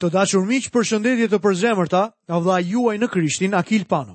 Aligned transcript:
Të 0.00 0.08
dashur 0.16 0.46
miq, 0.48 0.64
përshëndetje 0.72 1.26
të 1.28 1.38
përzemërta 1.44 1.98
nga 2.26 2.36
vëlla 2.40 2.60
juaj 2.72 2.94
në 3.02 3.08
Krishtin 3.12 3.52
Akil 3.58 3.82
Pano. 3.88 4.14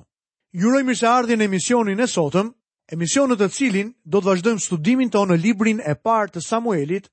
Ju 0.50 0.66
uroj 0.72 0.80
mirëseardhjen 0.88 1.38
në 1.38 1.46
emisionin 1.46 2.02
e 2.02 2.08
sotëm, 2.10 2.48
emision 2.94 3.30
në 3.30 3.36
të 3.38 3.46
cilin 3.56 3.92
do 4.04 4.18
të 4.18 4.26
vazhdojmë 4.28 4.64
studimin 4.64 5.12
tonë 5.14 5.34
në 5.36 5.42
librin 5.44 5.78
e 5.92 5.94
parë 6.08 6.32
të 6.34 6.42
Samuelit. 6.48 7.06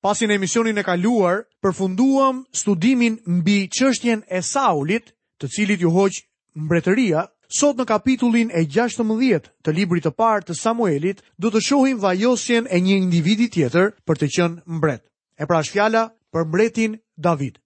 Pasi 0.00 0.24
në 0.24 0.38
emisionin 0.38 0.80
e 0.80 0.86
kaluar 0.88 1.44
përfunduam 1.60 2.40
studimin 2.60 3.20
mbi 3.42 3.58
çështjen 3.76 4.24
e 4.30 4.40
Saulit, 4.42 5.12
të 5.36 5.50
cilit 5.56 5.84
ju 5.84 5.92
hoq 5.92 6.16
mbretëria, 6.64 7.26
sot 7.60 7.76
në 7.76 7.84
kapitullin 7.92 8.48
e 8.56 8.64
16 8.64 9.52
të 9.64 9.76
librit 9.76 10.08
të 10.08 10.14
parë 10.16 10.48
të 10.48 10.56
Samuelit 10.56 11.20
do 11.36 11.52
të 11.52 11.60
shohim 11.68 12.00
vajosjen 12.00 12.72
e 12.72 12.80
një 12.80 12.96
individi 13.04 13.52
tjetër 13.52 13.92
për 14.08 14.16
të 14.16 14.32
qenë 14.36 14.64
mbret. 14.78 15.04
E 15.36 15.44
pra 15.44 15.60
është 15.60 15.76
fjala 15.76 16.06
për 16.32 16.46
mbretin 16.48 16.96
David. 17.16 17.58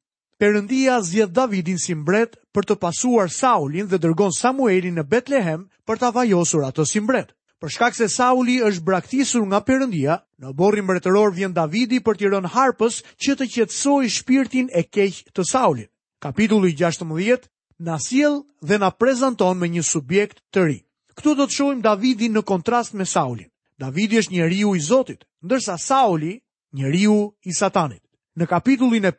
Perëndia 0.42 0.96
zgjedh 1.06 1.30
Davidin 1.38 1.78
si 1.78 1.94
mbret 1.94 2.32
për 2.50 2.64
të 2.66 2.74
pasuar 2.82 3.28
Saulin 3.30 3.86
dhe 3.86 4.00
dërgon 4.02 4.32
Samuelin 4.34 4.96
në 4.98 5.04
Betlehem 5.12 5.60
për 5.86 6.00
ta 6.00 6.08
vajosur 6.16 6.64
atë 6.66 6.82
si 6.92 6.98
mbret. 7.04 7.28
Për 7.62 7.70
shkak 7.70 7.94
se 7.94 8.08
Sauli 8.10 8.56
është 8.58 8.82
braktisur 8.88 9.44
nga 9.46 9.60
Perëndia, 9.62 10.16
në 10.42 10.50
borri 10.58 10.82
mbretëror 10.82 11.30
vjen 11.36 11.54
Davidi 11.54 12.00
për 12.02 12.18
t'i 12.18 12.26
rënë 12.32 12.50
harpës 12.56 12.96
që 13.22 13.36
të 13.38 13.46
qetësojë 13.54 14.10
shpirtin 14.16 14.66
e 14.74 14.82
keq 14.82 15.20
të 15.30 15.46
Saulit. 15.46 15.92
Kapitulli 16.18 16.74
16 16.82 17.46
na 17.86 18.00
sjell 18.02 18.42
dhe 18.66 18.80
na 18.82 18.90
prezanton 18.90 19.54
me 19.62 19.70
një 19.76 19.86
subjekt 19.92 20.42
të 20.50 20.66
ri. 20.66 20.78
Ktu 21.14 21.36
do 21.38 21.46
të 21.46 21.54
shohim 21.60 21.86
Davidin 21.86 22.34
në 22.34 22.42
kontrast 22.50 22.98
me 22.98 23.06
Saulin. 23.14 23.46
Davidi 23.78 24.18
është 24.18 24.34
njeriu 24.40 24.74
i 24.74 24.82
Zotit, 24.90 25.22
ndërsa 25.46 25.78
Sauli, 25.86 26.34
njeriu 26.74 27.30
i 27.46 27.54
Satanit. 27.62 28.02
Në 28.34 28.50
kapitullin 28.50 29.04
e 29.06 29.14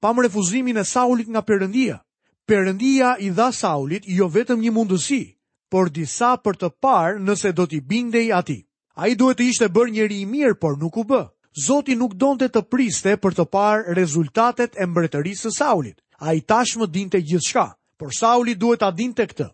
pam 0.00 0.18
refuzimin 0.20 0.76
e 0.76 0.84
Saulit 0.84 1.28
nga 1.28 1.42
Perëndia. 1.42 2.00
Perëndia 2.48 3.16
i 3.20 3.30
dha 3.30 3.50
Saulit 3.52 4.04
jo 4.06 4.28
vetëm 4.28 4.60
një 4.60 4.70
mundësi, 4.72 5.22
por 5.70 5.90
disa 5.90 6.36
për 6.38 6.60
të 6.60 6.68
parë 6.82 7.20
nëse 7.26 7.50
do 7.56 7.66
t'i 7.66 7.80
bindej 7.80 8.32
atij. 8.32 8.62
Ai 8.96 9.14
duhet 9.14 9.38
të 9.40 9.44
ishte 9.50 9.66
bërë 9.68 9.92
njëri 9.92 10.18
i 10.22 10.26
mirë, 10.26 10.56
por 10.60 10.76
nuk 10.80 10.96
u 10.96 11.04
bë. 11.04 11.22
Zoti 11.66 11.96
nuk 11.96 12.14
donte 12.20 12.48
të 12.48 12.62
priste 12.68 13.16
për 13.20 13.32
të 13.36 13.44
parë 13.52 13.94
rezultatet 13.96 14.76
e 14.76 14.86
mbretërisë 14.86 15.48
së 15.48 15.52
Saulit. 15.56 15.98
Ai 16.20 16.40
tashmë 16.40 16.88
dinte 16.92 17.20
gjithçka, 17.20 17.74
por 17.98 18.12
Sauli 18.12 18.54
duhet 18.56 18.80
ta 18.80 18.90
dinte 18.90 19.24
këtë. 19.26 19.46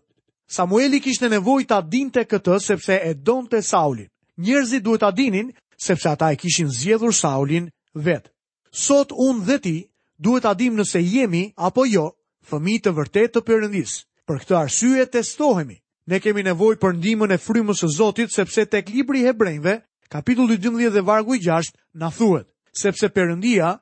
Samueli 0.47 0.99
kishte 1.03 1.29
nevojë 1.31 1.67
ta 1.67 1.79
dinte 1.81 2.23
këtë 2.23 2.59
sepse 2.63 2.99
e 3.03 3.13
donte 3.13 3.61
Saulin. 3.61 4.07
Njerëzit 4.37 4.83
duhet 4.83 4.99
ta 5.03 5.11
dinin 5.11 5.51
sepse 5.77 6.07
ata 6.11 6.31
e 6.31 6.35
kishin 6.39 6.71
zgjedhur 6.71 7.11
Saulin 7.13 7.69
vet. 7.95 8.31
Sot 8.71 9.11
unë 9.11 9.43
dhe 9.47 9.57
ti 9.63 9.75
duhet 10.23 10.45
adim 10.45 10.75
nëse 10.79 11.01
jemi 11.03 11.43
apo 11.67 11.83
jo 11.91 12.05
fëmi 12.49 12.77
të 12.83 12.93
vërtet 12.97 13.33
të 13.35 13.41
përëndis. 13.47 13.93
Për 14.27 14.37
këtë 14.41 14.57
arsye 14.59 15.05
testohemi. 15.11 15.77
Ne 16.11 16.19
kemi 16.23 16.43
nevoj 16.43 16.77
për 16.81 16.95
ndimën 16.99 17.33
e 17.35 17.39
frymës 17.39 17.83
së 17.83 17.89
Zotit 17.97 18.31
sepse 18.35 18.65
tek 18.67 18.89
libri 18.91 19.21
i 19.21 19.25
Hebrejve, 19.27 19.75
kapitulli 20.11 20.57
12 20.63 20.95
dhe 20.95 21.01
vargu 21.07 21.35
i 21.35 21.39
6 21.43 21.71
na 21.99 22.09
thuhet, 22.11 22.47
sepse 22.75 23.07
Perëndia 23.15 23.73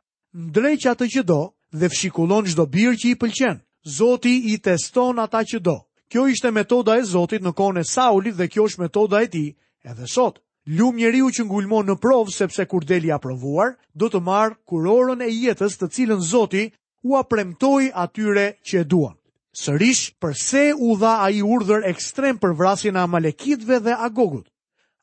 ndrejq 0.54 0.86
atë 0.94 1.08
që 1.16 1.24
do 1.32 1.40
dhe 1.82 1.90
fshikullon 1.90 2.46
çdo 2.50 2.66
birë 2.74 2.96
që 3.02 3.10
i 3.14 3.18
pëlqen. 3.22 3.58
Zoti 3.98 4.36
i 4.54 4.58
teston 4.62 5.20
ata 5.24 5.42
që 5.50 5.62
do. 5.66 5.78
Kjo 6.12 6.26
ishte 6.30 6.52
metoda 6.52 6.98
e 7.02 7.06
Zotit 7.10 7.42
në 7.42 7.56
kohën 7.58 7.82
e 7.82 7.88
Saulit 7.94 8.38
dhe 8.38 8.48
kjo 8.52 8.68
është 8.70 8.82
metoda 8.86 9.22
e 9.22 9.28
tij 9.34 9.50
edhe 9.90 10.08
sot. 10.14 10.42
Lum 10.70 10.94
njeriu 10.96 11.26
që 11.34 11.42
ngulmon 11.50 11.88
në 11.90 11.96
provë 11.98 12.30
sepse 12.36 12.68
kur 12.70 12.86
deli 12.86 13.10
aprovuar, 13.12 13.72
do 13.98 14.06
të 14.14 14.20
marë 14.22 14.54
kurorën 14.70 15.22
e 15.26 15.30
jetës 15.34 15.78
të 15.80 15.88
cilën 15.96 16.22
Zoti 16.22 16.68
u 17.02 17.18
apremtoj 17.18 17.90
atyre 17.98 18.44
që 18.62 18.84
e 18.86 18.86
duan. 18.86 19.16
Sërish, 19.58 20.14
përse 20.22 20.70
u 20.78 20.94
dha 21.02 21.16
a 21.26 21.32
i 21.34 21.42
urdhër 21.42 21.88
ekstrem 21.90 22.38
për 22.38 22.54
vrasin 22.62 22.96
a 22.98 23.08
Malekitve 23.10 23.80
dhe 23.88 23.96
Agogut? 23.98 24.46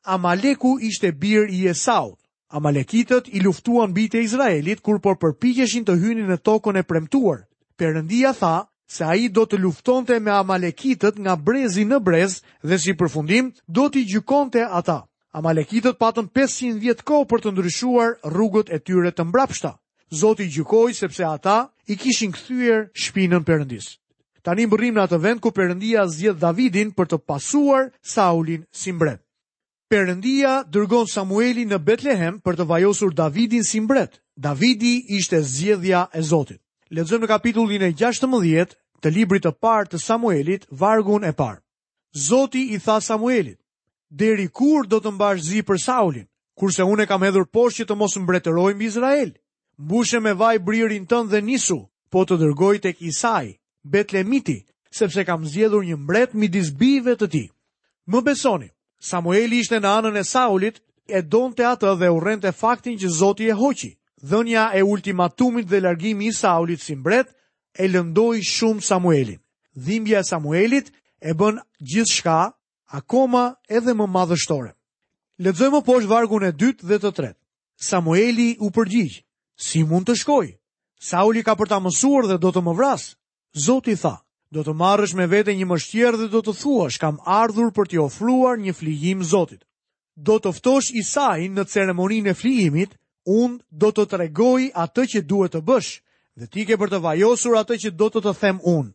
Amaleku 0.07 0.77
ishte 0.79 1.11
bir 1.11 1.51
i 1.51 1.67
Esau. 1.67 2.15
Amalekitët 2.55 3.27
i 3.27 3.43
luftuan 3.43 3.91
bitë 3.93 4.17
e 4.17 4.23
Izraelit 4.31 4.79
kur 4.81 5.01
por 5.03 5.19
përpikeshin 5.19 5.83
të 5.85 5.99
hynin 6.01 6.31
në 6.31 6.39
tokën 6.47 6.79
e 6.79 6.83
premtuar. 6.87 7.43
Perëndia 7.77 8.31
tha 8.33 8.69
se 8.87 9.03
a 9.05 9.13
i 9.19 9.27
do 9.29 9.43
të 9.45 9.59
luftonte 9.59 10.19
me 10.23 10.31
Amalekitët 10.39 11.19
nga 11.19 11.35
brezi 11.35 11.83
në 11.85 11.99
brez 11.99 12.39
dhe 12.63 12.79
si 12.79 12.95
përfundim 12.95 13.51
do 13.67 13.89
t'i 13.91 14.07
gjukonte 14.13 14.63
ata. 14.69 15.01
Amalekitët 15.35 15.93
patën 16.01 16.25
500 16.33 16.79
vjetë 16.81 17.05
kohë 17.05 17.25
për 17.31 17.41
të 17.43 17.51
ndryshuar 17.53 18.15
rrugët 18.33 18.71
e 18.73 18.79
tyre 18.81 19.11
të 19.13 19.25
mbrapshta. 19.29 19.71
Zoti 20.21 20.47
gjykoj 20.55 20.87
sepse 20.99 21.25
ata 21.31 21.57
i 21.85 21.95
kishin 22.01 22.31
këthyër 22.33 22.87
shpinën 23.03 23.43
përëndis. 23.45 23.89
Tani 24.41 24.65
më 24.71 24.89
në 24.95 25.03
atë 25.03 25.17
vend 25.25 25.39
ku 25.43 25.51
përëndia 25.53 26.07
zjedh 26.17 26.39
Davidin 26.41 26.89
për 26.97 27.05
të 27.11 27.17
pasuar 27.29 27.91
Saulin 28.01 28.63
si 28.71 28.91
mbret. 28.91 29.21
Përëndia 29.89 30.63
dërgon 30.65 31.05
Samueli 31.09 31.65
në 31.65 31.77
Betlehem 31.85 32.39
për 32.41 32.55
të 32.57 32.63
vajosur 32.71 33.13
Davidin 33.13 33.63
si 33.63 33.79
mbret. 33.85 34.17
Davidi 34.37 34.95
ishte 35.17 35.43
zjedhja 35.43 36.07
e 36.13 36.21
Zotit. 36.29 36.61
Ledëzëm 36.89 37.21
në 37.21 37.27
kapitullin 37.29 37.83
e 37.89 37.93
16 37.93 38.73
të 39.01 39.07
librit 39.13 39.45
të 39.45 39.51
parë 39.61 39.91
të 39.93 40.01
Samuelit, 40.01 40.65
vargun 40.71 41.23
e 41.23 41.31
par. 41.37 41.61
Zoti 42.29 42.65
i 42.75 42.79
tha 42.81 42.97
Samuelit, 43.01 43.59
deri 44.09 44.47
kur 44.49 44.87
do 44.89 44.97
të 44.99 45.11
mbash 45.13 45.41
zi 45.45 45.61
për 45.63 45.77
Saulin, 45.81 46.25
kurse 46.57 46.83
unë 46.83 47.05
e 47.05 47.09
kam 47.09 47.23
hedhur 47.23 47.45
poshtë 47.47 47.83
që 47.85 47.89
të 47.89 47.95
mos 47.97 48.17
mbretërojmë 48.17 48.83
Izrael. 48.83 49.31
Mbushe 49.79 50.19
me 50.19 50.33
vaj 50.35 50.57
bririn 50.65 51.05
tën 51.07 51.29
dhe 51.29 51.39
nisu, 51.45 51.77
po 52.11 52.25
të 52.25 52.39
dërgoj 52.41 52.81
tek 52.85 53.01
Isai, 53.01 53.55
Betlemiti, 53.85 54.65
sepse 54.91 55.23
kam 55.25 55.45
zjedhur 55.45 55.85
një 55.85 55.95
mbret 56.01 56.33
midis 56.33 56.71
disbive 56.73 57.13
të 57.15 57.27
ti. 57.31 57.45
Më 58.09 58.21
besoni, 58.21 58.69
Samueli 58.99 59.59
ishte 59.63 59.79
në 59.79 59.87
anën 59.97 60.17
e 60.19 60.23
Saulit, 60.27 60.81
e 61.07 61.21
donte 61.21 61.63
atë 61.65 61.93
dhe 61.99 62.09
urrente 62.11 62.51
faktin 62.51 62.97
që 62.99 63.07
Zoti 63.09 63.47
e 63.47 63.53
hoqi. 63.55 63.93
Dhënia 64.21 64.71
e 64.75 64.81
ultimatumit 64.83 65.67
dhe 65.69 65.79
largimi 65.79 66.27
i 66.27 66.33
Saulit 66.35 66.81
si 66.83 66.95
mbret 66.95 67.31
e 67.79 67.87
lëndoi 67.87 68.41
shumë 68.43 68.81
Samuelin. 68.83 69.39
Dhimbja 69.75 70.19
e 70.19 70.27
Samuelit 70.27 70.91
e 71.21 71.31
bën 71.33 71.61
gjithçka 71.79 72.39
akoma 72.89 73.45
edhe 73.77 73.93
më 73.93 74.05
madhështore. 74.09 74.71
Ledzojmë 75.45 75.81
po 75.85 75.95
është 75.99 76.09
vargun 76.11 76.45
e 76.47 76.51
dytë 76.61 76.87
dhe 76.89 76.97
të 76.99 77.11
tretë. 77.19 77.39
Samueli 77.89 78.49
u 78.65 78.69
përgjigj, 78.75 79.21
si 79.55 79.83
mund 79.87 80.09
të 80.09 80.15
shkoj? 80.19 80.47
Sauli 81.09 81.43
ka 81.47 81.53
për 81.55 81.69
ta 81.71 81.77
mësuar 81.79 82.27
dhe 82.27 82.37
do 82.43 82.51
të 82.51 82.61
më 82.65 82.73
vras. 82.79 83.05
Zoti 83.65 83.95
tha, 84.01 84.15
do 84.51 84.63
të 84.65 84.73
marrësh 84.81 85.13
me 85.15 85.29
vete 85.31 85.55
një 85.55 85.69
mështjerë 85.69 86.19
dhe 86.25 86.27
do 86.33 86.41
të 86.43 86.53
thuash, 86.59 86.97
kam 86.99 87.21
ardhur 87.23 87.69
për 87.71 87.87
t'i 87.93 87.99
ofruar 88.01 88.57
një 88.59 88.73
flijim 88.75 89.23
Zotit. 89.23 89.63
Do 90.19 90.35
të 90.43 90.51
ftosh 90.57 90.91
Isai 90.99 91.47
në 91.47 91.63
ceremoninë 91.71 92.33
e 92.33 92.35
flijimit, 92.35 92.97
unë 93.25 93.63
do 93.79 93.91
të 93.95 94.05
tregoj 94.11 94.67
atë 94.83 95.05
që 95.13 95.25
duhet 95.29 95.55
të 95.55 95.61
bësh 95.69 95.91
dhe 96.39 96.47
ti 96.51 96.65
ke 96.67 96.75
për 96.77 96.91
të 96.91 96.97
vajosur 97.05 97.55
atë 97.61 97.77
që 97.85 97.89
do 97.99 98.09
të 98.11 98.19
të 98.25 98.33
them 98.41 98.59
unë. 98.75 98.91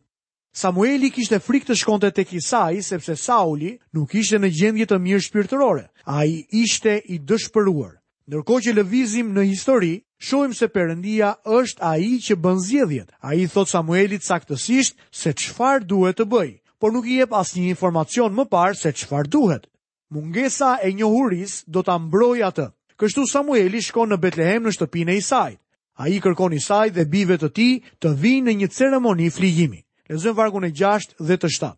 Samueli 0.55 1.09
kishte 1.11 1.35
frikë 1.43 1.67
të 1.67 1.75
shkonte 1.81 2.09
tek 2.15 2.29
Isai 2.39 2.77
sepse 2.87 3.17
Sauli 3.19 3.73
nuk 3.97 4.13
ishte 4.21 4.37
në 4.39 4.51
gjendje 4.55 4.85
të 4.87 4.99
mirë 5.03 5.23
shpirtërore. 5.25 5.81
Ai 6.07 6.27
ishte 6.59 6.93
i 7.11 7.17
dëshpëruar. 7.31 7.97
Ndërkohë 8.31 8.63
që 8.67 8.75
lëvizim 8.77 9.33
në 9.35 9.43
histori, 9.49 9.91
shohim 10.29 10.53
se 10.55 10.69
Perëndia 10.71 11.33
është 11.57 11.83
ai 11.89 12.07
që 12.27 12.37
bën 12.45 12.63
zgjedhjet. 12.69 13.11
Ai 13.19 13.41
i 13.43 13.49
thot 13.51 13.67
Samuelit 13.73 14.23
saktësisht 14.29 14.95
se 15.21 15.35
çfarë 15.43 15.83
duhet 15.91 16.21
të 16.21 16.29
bëj, 16.31 16.49
por 16.79 16.95
nuk 16.95 17.03
i 17.11 17.19
jep 17.19 17.35
asnjë 17.41 17.67
informacion 17.75 18.31
më 18.39 18.47
parë 18.55 18.79
se 18.83 18.95
çfarë 19.01 19.27
duhet. 19.35 19.67
Mungesa 20.07 20.77
e 20.87 20.93
njohuris 20.95 21.65
do 21.67 21.83
ta 21.83 21.99
mbrojë 22.05 22.47
atë. 22.53 22.69
Kështu 22.95 23.27
Samueli 23.33 23.83
shkon 23.89 24.15
në 24.15 24.21
Betlehem 24.23 24.63
në 24.63 24.77
shtëpinë 24.79 25.11
e 25.11 25.19
Isait. 25.19 25.59
Ai 25.99 26.15
kërkon 26.23 26.55
Isait 26.55 26.95
dhe 26.95 27.03
bijve 27.11 27.35
të 27.43 27.51
tij 27.59 27.73
të 27.99 28.15
vinë 28.23 28.47
në 28.53 28.61
një 28.61 28.71
ceremoni 28.77 29.27
fligjimi. 29.35 29.81
Lezëm 30.09 30.33
vargun 30.37 30.65
e 30.65 30.71
6 30.77 31.15
dhe 31.27 31.35
të 31.41 31.49
7. 31.55 31.71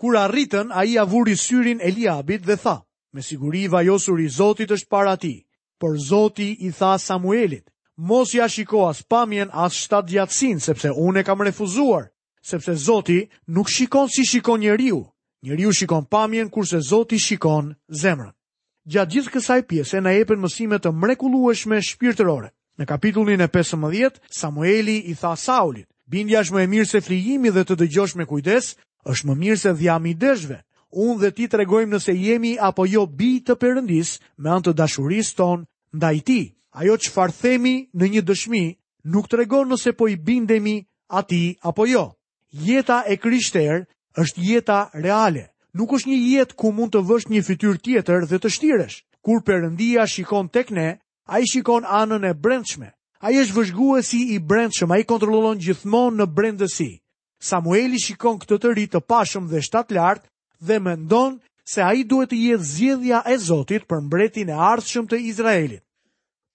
Kur 0.00 0.16
arritën, 0.16 0.70
a 0.72 0.84
i 0.88 0.94
avuri 0.98 1.34
syrin 1.36 1.80
Eliabit 1.84 2.46
dhe 2.48 2.56
tha, 2.62 2.76
me 3.12 3.20
siguri 3.22 3.66
vajosur 3.68 4.20
i 4.22 4.28
Zotit 4.38 4.70
është 4.72 4.88
para 4.88 5.14
ti, 5.20 5.34
por 5.80 5.98
Zoti 6.08 6.48
i 6.60 6.70
tha 6.78 6.94
Samuelit, 7.02 7.66
mos 8.08 8.32
ja 8.34 8.46
shiko 8.48 8.86
as 8.88 9.02
pamjen 9.10 9.50
as 9.52 9.72
shtat 9.82 10.08
gjatsin, 10.12 10.60
sepse 10.64 10.88
unë 11.06 11.20
e 11.20 11.24
kam 11.26 11.42
refuzuar, 11.44 12.08
sepse 12.50 12.72
Zoti 12.86 13.20
nuk 13.54 13.68
shikon 13.68 14.08
si 14.14 14.24
shikon 14.30 14.60
njeriu, 14.60 15.00
njeriu 15.44 15.72
shikon 15.78 16.04
pamjen 16.14 16.48
kurse 16.54 16.80
Zoti 16.88 17.18
shikon 17.26 17.74
zemrën. 18.02 18.32
Gjatë 18.92 19.10
gjithë 19.12 19.32
kësaj 19.34 19.60
pjese 19.68 20.00
na 20.00 20.14
epen 20.22 20.40
mësime 20.40 20.78
të 20.80 20.94
mrekullueshme 21.02 21.82
shpirtërore. 21.84 22.48
Në 22.78 22.86
kapitullin 22.86 23.42
e 23.44 23.48
15, 23.56 24.22
Samueli 24.38 24.96
i 25.10 25.14
tha 25.20 25.34
Saulit, 25.36 25.88
Bindja 26.08 26.40
është 26.40 26.54
më 26.56 26.62
e 26.62 26.68
mirë 26.72 26.88
se 26.90 27.00
flijimi 27.04 27.50
dhe 27.52 27.62
të 27.68 27.74
dëgjosh 27.82 28.14
me 28.16 28.24
kujdes, 28.30 28.70
është 29.12 29.26
më 29.28 29.34
mirë 29.42 29.58
se 29.62 29.72
dhjami 29.76 30.14
i 30.14 30.16
dëshve. 30.22 30.56
Unë 31.04 31.18
dhe 31.22 31.30
ti 31.36 31.48
të 31.52 31.58
regojmë 31.60 31.92
nëse 31.94 32.14
jemi 32.16 32.52
apo 32.68 32.86
jo 32.88 33.02
bi 33.18 33.28
të 33.44 33.56
përëndis 33.60 34.14
me 34.40 34.54
antë 34.54 34.72
dashuris 34.78 35.34
ton 35.36 35.66
nda 35.96 36.08
i 36.16 36.22
ti. 36.28 36.38
Ajo 36.80 36.96
që 37.02 37.12
farthemi 37.12 37.74
në 37.92 38.08
një 38.14 38.22
dëshmi 38.30 38.62
nuk 39.12 39.28
të 39.28 39.44
nëse 39.44 39.92
po 40.00 40.08
i 40.08 40.16
bindemi 40.28 40.76
ati 41.20 41.42
apo 41.70 41.84
jo. 41.92 42.06
Jeta 42.68 43.04
e 43.12 43.16
kryshter 43.20 43.84
është 44.22 44.40
jeta 44.48 44.78
reale. 45.04 45.44
Nuk 45.76 45.92
është 45.92 46.08
një 46.08 46.18
jetë 46.32 46.56
ku 46.58 46.72
mund 46.72 46.92
të 46.96 47.04
vësh 47.04 47.28
një 47.28 47.42
fytyr 47.44 47.76
tjetër 47.84 48.24
dhe 48.30 48.38
të 48.40 48.48
shtiresh. 48.56 48.96
Kur 49.20 49.44
përëndia 49.44 50.08
shikon 50.08 50.48
tek 50.48 50.70
ne, 50.72 50.88
a 51.28 51.34
i 51.38 51.44
shikon 51.44 51.84
anën 51.84 52.24
e 52.24 52.32
brendshme. 52.32 52.88
A 53.20 53.32
i 53.34 53.40
është 53.42 53.54
vëzhguesi 53.56 54.18
i 54.36 54.38
shumë, 54.78 54.94
a 54.94 54.98
i 54.98 55.04
kontrolon 55.10 55.58
gjithmonë 55.58 56.18
në 56.20 56.26
brendësi. 56.34 56.88
Samueli 57.42 57.98
shikon 57.98 58.38
këtë 58.38 58.58
të 58.62 58.70
rritë 58.74 58.94
të 58.94 59.00
pashëm 59.10 59.48
dhe 59.50 59.62
shtatë 59.66 59.94
lartë 59.96 60.28
dhe 60.68 60.76
mendon 60.86 61.40
se 61.68 61.82
a 61.82 61.90
i 61.98 62.04
duhet 62.06 62.30
të 62.30 62.36
jetë 62.38 62.64
zjedhja 62.74 63.22
e 63.32 63.36
Zotit 63.42 63.86
për 63.90 64.00
mbretin 64.06 64.48
e 64.48 64.54
ardhshëm 64.70 65.06
të 65.10 65.18
Izraelit. 65.30 65.82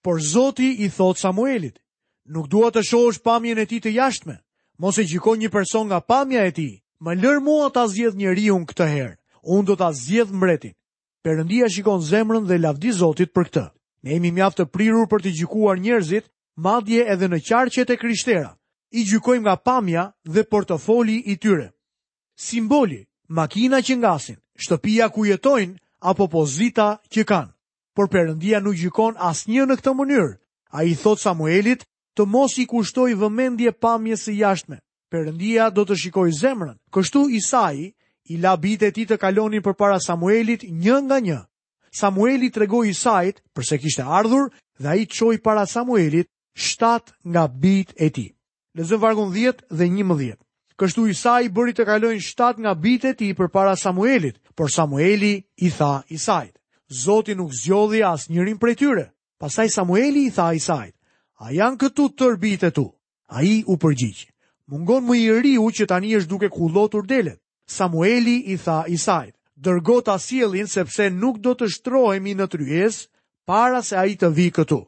Por 0.04 0.20
Zoti 0.30 0.70
i 0.84 0.88
thot 0.96 1.16
Samuelit, 1.20 1.76
nuk 2.32 2.48
duhet 2.52 2.74
të 2.76 2.82
shohësh 2.90 3.20
pamjen 3.24 3.58
e 3.60 3.66
ti 3.68 3.78
të 3.84 3.92
jashtme, 3.94 4.38
mos 4.80 4.98
e 5.00 5.04
gjikon 5.08 5.40
një 5.40 5.50
person 5.52 5.86
nga 5.88 6.00
pamja 6.00 6.44
e 6.48 6.52
ti, 6.52 6.68
më 7.04 7.12
lër 7.20 7.38
mua 7.44 7.68
të 7.72 7.84
zjedh 7.94 8.16
një 8.20 8.34
riun 8.36 8.64
këtë 8.68 8.88
herë, 8.94 9.16
unë 9.52 9.66
do 9.68 9.76
ta 9.80 9.92
zjedh 9.92 10.32
mbretin. 10.36 10.72
Perëndia 11.24 11.68
shikon 11.72 12.04
zemrën 12.10 12.44
dhe 12.48 12.58
lavdi 12.60 12.92
Zotit 13.00 13.32
për 13.34 13.46
këtë. 13.52 13.64
Ne 14.04 14.16
jemi 14.16 14.32
mjaft 14.36 14.60
të 14.60 14.68
prirur 14.74 15.08
për 15.12 15.24
të 15.24 15.34
gjikuar 15.38 15.80
njerëzit 15.84 16.28
madje 16.56 17.04
edhe 17.12 17.28
në 17.28 17.40
qarqet 17.46 17.90
e 17.90 17.96
krishtera, 17.98 18.54
i 18.94 19.02
gjykojmë 19.04 19.42
nga 19.42 19.56
pamja 19.56 20.04
dhe 20.24 20.44
portofoli 20.44 21.22
i 21.26 21.36
tyre. 21.36 21.70
Simboli, 22.38 23.04
makina 23.28 23.82
që 23.82 23.96
ngasin, 23.98 24.38
shtëpia 24.58 25.08
ku 25.12 25.24
jetojnë, 25.26 25.76
apo 26.00 26.28
pozita 26.28 26.98
që 27.10 27.24
kanë. 27.24 27.52
Por 27.94 28.08
përëndia 28.10 28.60
nuk 28.62 28.74
gjykon 28.78 29.18
as 29.18 29.44
një 29.48 29.66
në 29.66 29.76
këtë 29.80 29.94
mënyrë, 29.94 30.32
a 30.74 30.82
i 30.84 30.94
thot 30.98 31.18
Samuelit 31.22 31.84
të 32.18 32.26
mos 32.26 32.56
i 32.58 32.64
kushtoj 32.66 33.14
vëmendje 33.18 33.72
pamje 33.72 34.16
së 34.18 34.34
jashtme. 34.38 34.80
Përëndia 35.10 35.68
do 35.74 35.84
të 35.86 35.94
shikoj 35.98 36.30
zemrën, 36.34 36.74
kështu 36.90 37.26
Isai 37.38 37.94
i 38.30 38.36
la 38.42 38.56
bitë 38.58 38.86
e 38.88 38.92
ti 38.94 39.04
të 39.06 39.18
kalonin 39.22 39.62
për 39.62 39.74
para 39.78 39.98
Samuelit 40.02 40.62
një 40.64 40.96
nga 41.06 41.20
një. 41.22 41.40
Samueli 41.94 42.48
tregoi 42.50 42.90
Isait, 42.90 43.38
përse 43.54 43.78
kishte 43.78 44.02
ardhur, 44.02 44.48
dhe 44.82 44.88
ai 44.90 45.04
çoi 45.06 45.38
para 45.38 45.62
Samuelit 45.70 46.26
shtat 46.54 47.12
nga 47.26 47.44
bit 47.50 47.90
e 48.00 48.08
ti. 48.14 48.26
Lezën 48.78 48.98
vargun 49.02 49.30
10 49.34 49.66
dhe 49.70 49.84
11. 49.86 50.38
Kështu 50.78 51.06
Isai 51.10 51.46
bëri 51.54 51.74
të 51.74 51.84
kalojnë 51.86 52.22
shtat 52.24 52.58
nga 52.58 52.72
bit 52.74 53.04
e 53.04 53.12
ti 53.14 53.28
për 53.34 53.48
para 53.54 53.76
Samuelit, 53.78 54.38
por 54.54 54.70
Samueli 54.70 55.34
i 55.62 55.68
tha 55.70 56.02
Isai. 56.10 56.50
Zoti 56.90 57.34
nuk 57.34 57.52
zjodhi 57.54 58.02
as 58.02 58.26
njërin 58.30 58.58
për 58.58 58.70
e 58.70 58.74
tyre, 58.74 59.06
pasaj 59.38 59.68
Samueli 59.70 60.26
i 60.28 60.34
tha 60.34 60.50
Isai. 60.54 60.90
A 61.42 61.50
janë 61.54 61.78
këtu 61.78 62.08
tër 62.14 62.34
tërbit 62.38 62.66
e 62.66 62.70
tu? 62.70 62.86
A 63.30 63.42
i 63.42 63.62
u 63.66 63.76
përgjithi. 63.76 64.30
Mungon 64.70 65.04
më 65.06 65.14
i 65.20 65.30
rri 65.30 65.54
u 65.58 65.68
që 65.70 65.86
tani 65.86 66.14
është 66.16 66.30
duke 66.30 66.48
kullotur 66.50 67.06
delet. 67.06 67.40
Samueli 67.66 68.36
i 68.52 68.56
tha 68.56 68.84
Isai. 68.88 69.30
ta 70.04 70.18
sielin 70.18 70.66
sepse 70.66 71.10
nuk 71.10 71.38
do 71.38 71.52
të 71.54 71.66
shtrohemi 71.68 72.34
në 72.34 72.46
tryes, 72.48 73.08
para 73.46 73.82
se 73.82 73.96
a 73.96 74.06
i 74.06 74.16
të 74.16 74.28
vi 74.30 74.50
këtu 74.50 74.80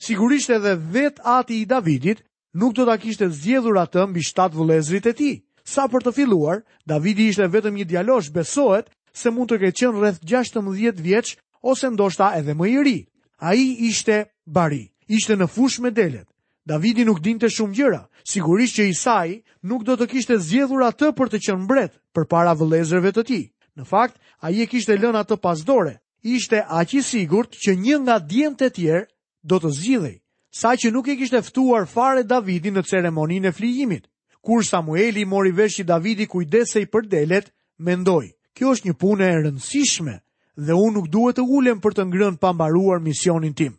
sigurisht 0.00 0.50
edhe 0.50 0.78
vet 0.94 1.18
ati 1.36 1.54
i 1.60 1.66
Davidit 1.70 2.18
nuk 2.60 2.72
do 2.78 2.86
ta 2.88 2.96
kishte 3.02 3.28
zgjedhur 3.36 3.76
atë 3.84 4.06
mbi 4.10 4.20
7 4.24 4.56
vëllezrit 4.60 5.06
e 5.06 5.12
tij. 5.20 5.36
Sa 5.74 5.84
për 5.92 6.06
të 6.06 6.12
filluar, 6.16 6.62
Davidi 6.88 7.28
ishte 7.30 7.46
vetëm 7.52 7.76
një 7.78 7.86
djalosh, 7.90 8.32
besohet 8.34 8.88
se 9.14 9.28
mund 9.30 9.50
të 9.52 9.58
ketë 9.62 9.78
qenë 9.80 10.00
rreth 10.00 10.18
16 10.24 11.02
vjeç 11.04 11.34
ose 11.70 11.90
ndoshta 11.92 12.30
edhe 12.40 12.54
më 12.58 12.66
i 12.74 12.80
ri. 12.84 12.98
Ai 13.38 13.60
ishte 13.90 14.16
bari, 14.46 14.88
ishte 15.08 15.36
në 15.36 15.46
fush 15.54 15.78
me 15.84 15.90
delet. 15.92 16.26
Davidi 16.66 17.04
nuk 17.06 17.20
dinte 17.20 17.46
shumë 17.52 17.76
gjëra. 17.76 18.00
Sigurisht 18.24 18.74
që 18.78 18.88
Isai 18.88 19.42
nuk 19.62 19.84
do 19.84 19.94
të 20.00 20.06
kishte 20.10 20.38
zgjedhur 20.40 20.82
atë 20.90 21.12
për 21.16 21.28
të 21.30 21.38
qenë 21.46 21.64
mbret 21.68 21.92
përpara 22.16 22.54
vëllezërve 22.58 23.12
të 23.14 23.22
tij. 23.28 23.44
Në 23.76 23.84
fakt, 23.92 24.16
ai 24.42 24.56
e 24.60 24.66
kishte 24.66 24.96
lënë 24.96 25.22
atë 25.22 25.36
pas 25.44 25.62
dore. 25.68 26.00
Ishte 26.24 26.64
aq 26.80 26.98
i 26.98 27.02
sigurt 27.04 27.52
që 27.62 27.74
një 27.84 27.96
nga 28.02 28.16
djemtë 28.18 28.68
tjerë 28.76 29.06
do 29.48 29.56
të 29.60 29.70
zgjidhej, 29.76 30.16
sa 30.50 30.74
që 30.76 30.90
nuk 30.92 31.08
e 31.08 31.14
kishte 31.16 31.40
ftuar 31.46 31.86
fare 31.88 32.22
Davidi 32.26 32.70
në 32.74 32.82
ceremoninë 32.88 33.48
e 33.48 33.52
flijimit. 33.56 34.06
Kur 34.42 34.64
Samueli 34.64 35.24
mori 35.28 35.52
vesh 35.52 35.80
që 35.80 35.84
Davidi 35.86 36.26
kujdesej 36.26 36.86
për 36.92 37.08
delet, 37.12 37.50
mendoj, 37.78 38.32
kjo 38.56 38.74
është 38.74 38.88
një 38.88 38.96
punë 39.00 39.24
e 39.26 39.34
rëndësishme 39.44 40.14
dhe 40.56 40.74
unë 40.76 40.94
nuk 40.96 41.08
duhet 41.12 41.36
të 41.36 41.44
ulem 41.44 41.80
për 41.80 41.94
të 41.96 42.06
ngrënë 42.08 42.40
pa 42.40 42.50
mbaruar 42.52 43.00
misionin 43.04 43.54
tim. 43.54 43.76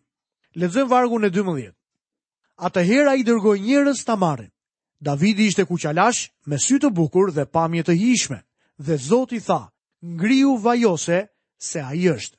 Lexojmë 0.55 0.89
vargun 0.91 1.25
e 1.25 1.29
12. 1.29 1.71
Atëherë 2.67 3.09
ai 3.11 3.25
dërgoi 3.25 3.59
njerëz 3.61 4.01
ta 4.05 4.15
marrin. 4.15 4.51
Davidi 5.01 5.47
ishte 5.49 5.65
kuqalash, 5.65 6.29
me 6.45 6.57
sy 6.61 6.77
të 6.77 6.91
bukur 6.93 7.31
dhe 7.33 7.45
pamje 7.53 7.83
të 7.89 7.95
hijshme, 8.01 8.39
dhe 8.85 8.97
Zoti 9.07 9.39
tha: 9.41 9.71
"Ngriu 10.05 10.57
vajose 10.61 11.17
se 11.57 11.79
ai 11.81 12.03
është." 12.15 12.37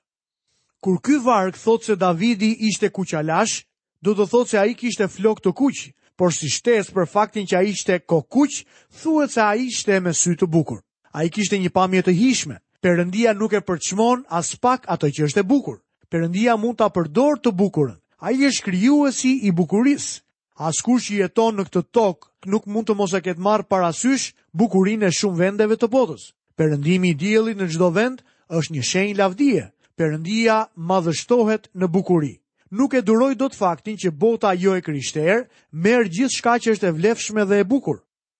kur 0.82 0.98
ky 0.98 1.14
varg 1.22 1.54
thotë 1.56 1.84
se 1.84 1.94
Davidi 1.96 2.48
ishte 2.68 2.88
kuqalash, 2.90 3.62
do 4.02 4.16
të 4.18 4.24
thotë 4.32 4.50
se 4.50 4.58
ai 4.58 4.72
kishte 4.74 5.06
flok 5.08 5.38
të 5.40 5.52
kuq, 5.54 5.78
por 6.18 6.34
si 6.34 6.50
shtes 6.50 6.90
për 6.90 7.06
faktin 7.06 7.46
që 7.46 7.58
ai 7.60 7.70
ishte 7.70 8.00
kokuq, 8.02 8.64
thuhet 9.02 9.30
se 9.32 9.40
ai 9.46 9.68
ishte 9.70 10.00
me 10.02 10.10
sy 10.12 10.34
të 10.34 10.48
bukur. 10.50 10.82
Ai 11.14 11.30
kishte 11.30 11.58
një 11.60 11.70
pamje 11.70 12.02
të 12.08 12.16
hishme. 12.18 12.58
Perëndia 12.82 13.30
nuk 13.38 13.52
e 13.54 13.62
përçmon 13.62 14.24
as 14.28 14.56
pak 14.58 14.88
atë 14.90 15.12
që 15.14 15.26
është 15.28 15.40
e 15.40 15.46
bukur. 15.46 15.78
Perëndia 16.10 16.56
mund 16.58 16.80
ta 16.80 16.88
përdor 16.90 17.38
të 17.38 17.52
bukurën. 17.54 17.94
Ai 18.18 18.40
është 18.48 18.64
krijuesi 18.66 19.32
i 19.46 19.52
bukurisë. 19.54 20.18
Askush 20.66 21.06
që 21.10 21.20
jeton 21.22 21.56
në 21.58 21.68
këtë 21.68 21.82
tokë 21.94 22.48
nuk 22.50 22.66
mund 22.66 22.90
të 22.90 22.96
mos 22.98 23.14
e 23.14 23.20
ketë 23.22 23.40
marrë 23.42 23.68
parasysh 23.70 24.32
bukurinë 24.52 25.06
e 25.08 25.14
shumë 25.14 25.38
vendeve 25.44 25.78
të 25.78 25.88
botës. 25.94 26.32
Perëndimi 26.58 27.14
i 27.14 27.18
diellit 27.22 27.60
në 27.62 27.70
çdo 27.70 27.92
vend 27.94 28.24
është 28.50 28.74
një 28.76 28.88
shenjë 28.90 29.16
lavdie 29.22 29.71
përëndia 30.00 30.56
ma 30.88 30.98
dështohet 31.04 31.66
në 31.80 31.88
bukuri. 31.94 32.32
Nuk 32.72 32.94
e 32.96 33.02
duroj 33.04 33.34
do 33.36 33.48
të 33.52 33.56
faktin 33.58 33.96
që 34.00 34.12
bota 34.16 34.54
jo 34.56 34.72
e 34.76 34.80
kryshter, 34.80 35.42
merë 35.84 36.08
gjithë 36.14 36.36
shka 36.38 36.54
që 36.64 36.74
është 36.74 36.88
e 36.88 36.92
vlefshme 36.98 37.44
dhe 37.50 37.58
e 37.62 37.66
bukur, 37.68 37.98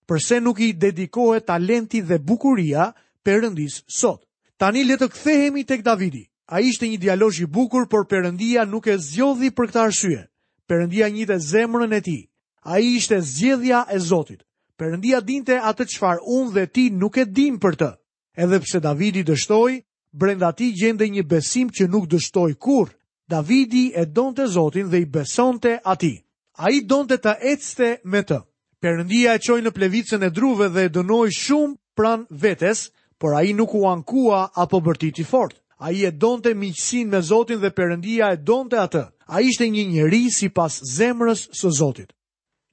përse 0.09 0.39
nuk 0.41 0.61
i 0.65 0.71
dedikohet 0.73 1.45
talenti 1.51 2.01
dhe 2.09 2.17
bukuria 2.29 2.87
përëndis 3.27 3.83
sot. 3.93 4.23
Tani 4.57 4.85
le 4.89 4.97
të 4.97 5.11
kthehemi 5.13 5.65
të 5.69 5.77
këtë 5.83 5.89
Davidi. 5.91 6.25
A 6.53 6.61
ishte 6.61 6.87
një 6.89 6.99
dialog 7.01 7.35
i 7.41 7.47
bukur, 7.49 7.85
por 7.89 8.07
përëndia 8.11 8.65
nuk 8.69 8.87
e 8.89 8.97
zjodhi 9.01 9.51
për 9.57 9.69
këtë 9.71 9.81
arsye. 9.85 10.21
Përëndia 10.69 11.07
një 11.13 11.37
zemrën 11.51 11.93
e 11.97 12.01
ti. 12.01 12.19
A 12.65 12.79
ishte 12.81 13.21
zjedhja 13.21 13.85
e 13.91 13.99
zotit. 13.99 14.43
Përëndia 14.79 15.21
dinte 15.25 15.59
atë 15.61 15.85
të 15.85 15.97
qfar 15.97 16.19
unë 16.25 16.53
dhe 16.55 16.65
ti 16.73 16.89
nuk 16.91 17.17
e 17.19 17.25
dim 17.25 17.59
për 17.63 17.75
të. 17.81 17.91
Edhe 18.37 18.59
pse 18.63 18.81
Davidi 18.85 19.23
dështoj, 19.25 19.73
brenda 20.13 20.53
ti 20.53 20.73
gjende 20.79 21.07
një 21.09 21.25
besim 21.29 21.71
që 21.73 21.89
nuk 21.91 22.07
dështoj 22.13 22.55
kur. 22.61 22.93
Davidi 23.29 23.93
e 23.97 24.05
donte 24.07 24.47
Zotin 24.47 24.89
dhe 24.91 24.99
i 25.03 25.07
besonte 25.17 25.79
ati. 25.85 26.19
A 26.63 26.71
i 26.71 26.83
donte 26.85 27.17
të 27.17 27.33
ecte 27.53 27.99
me 28.05 28.21
të. 28.23 28.43
Perëndia 28.83 29.37
e 29.39 29.41
qoj 29.41 29.61
në 29.63 29.71
plevicën 29.73 30.25
e 30.27 30.31
druve 30.31 30.69
dhe 30.69 30.85
e 30.89 30.93
dënoj 30.93 31.31
shumë 31.33 31.77
pran 31.97 32.27
vetes, 32.31 32.91
por 33.19 33.37
a 33.39 33.43
i 33.47 33.55
nuk 33.57 33.73
u 33.79 33.87
ankua 33.89 34.51
apo 34.59 34.81
bërtiti 34.81 35.25
fort. 35.25 35.57
A 35.83 35.91
i 35.93 36.05
e 36.07 36.11
donte 36.13 36.53
miqësin 36.55 37.09
me 37.11 37.21
Zotin 37.23 37.61
dhe 37.63 37.71
perëndia 37.71 38.33
e 38.35 38.41
donte 38.43 38.77
atë. 38.85 39.05
A 39.33 39.41
ishte 39.41 39.65
një 39.71 39.85
njeri 39.95 40.27
si 40.31 40.49
pas 40.51 40.77
zemrës 40.97 41.49
së 41.57 41.71
Zotit. 41.79 42.13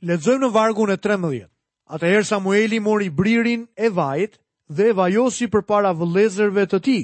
Ledzojmë 0.02 0.44
në 0.48 0.52
vargun 0.56 0.92
e 0.92 0.98
13. 0.98 1.46
Atëherë 1.94 2.28
Samueli 2.28 2.80
mori 2.80 3.10
bririn 3.10 3.64
e 3.78 3.88
vajt 3.90 4.36
dhe 4.76 4.90
e 4.90 4.94
vajosi 4.98 5.48
për 5.50 5.64
para 5.70 5.94
vëlezërve 6.00 6.66
të 6.72 6.80
ti, 6.86 7.00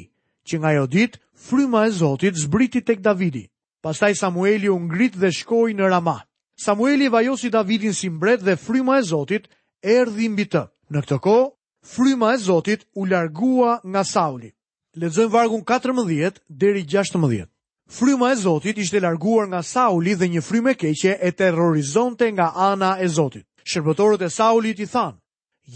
që 0.48 0.58
nga 0.62 0.72
jo 0.78 0.86
dit, 0.88 1.20
fryma 1.48 1.86
e 1.88 1.92
Zotit 1.92 2.38
zbriti 2.38 2.82
tek 2.86 3.02
Davidi. 3.02 3.46
Pastaj 3.84 4.16
Samueli 4.20 4.70
u 4.70 4.78
ngrit 4.80 5.18
dhe 5.18 5.30
shkoi 5.38 5.74
në 5.76 5.90
Rama. 5.92 6.18
Samueli 6.66 7.10
vajosi 7.12 7.50
Davidin 7.54 7.94
si 7.94 8.10
mbret 8.10 8.42
dhe 8.46 8.56
fryma 8.66 8.98
e 9.00 9.04
Zotit 9.12 9.50
erdhi 9.82 10.30
mbi 10.30 10.46
të. 10.46 10.64
Në 10.92 11.00
këtë 11.06 11.18
kohë, 11.26 11.48
fryma 11.94 12.30
e 12.34 12.38
Zotit 12.48 12.86
u 12.98 13.06
largua 13.06 13.80
nga 13.84 14.04
Sauli. 14.04 14.52
Lexojmë 14.96 15.34
vargun 15.34 15.66
14 15.68 16.40
deri 16.50 16.84
16. 16.86 17.48
Fryma 17.98 18.32
e 18.32 18.36
Zotit 18.46 18.78
ishte 18.78 19.02
larguar 19.04 19.46
nga 19.50 19.62
Sauli 19.64 20.14
dhe 20.18 20.28
një 20.34 20.42
frymë 20.48 20.72
e 20.72 20.76
keqe 20.84 21.14
e 21.22 21.30
terrorizonte 21.32 22.32
nga 22.32 22.48
ana 22.72 22.96
e 23.02 23.08
Zotit. 23.18 23.46
Shërbëtorët 23.70 24.22
e 24.26 24.30
Saulit 24.30 24.80
i 24.80 24.86
thanë: 24.94 25.18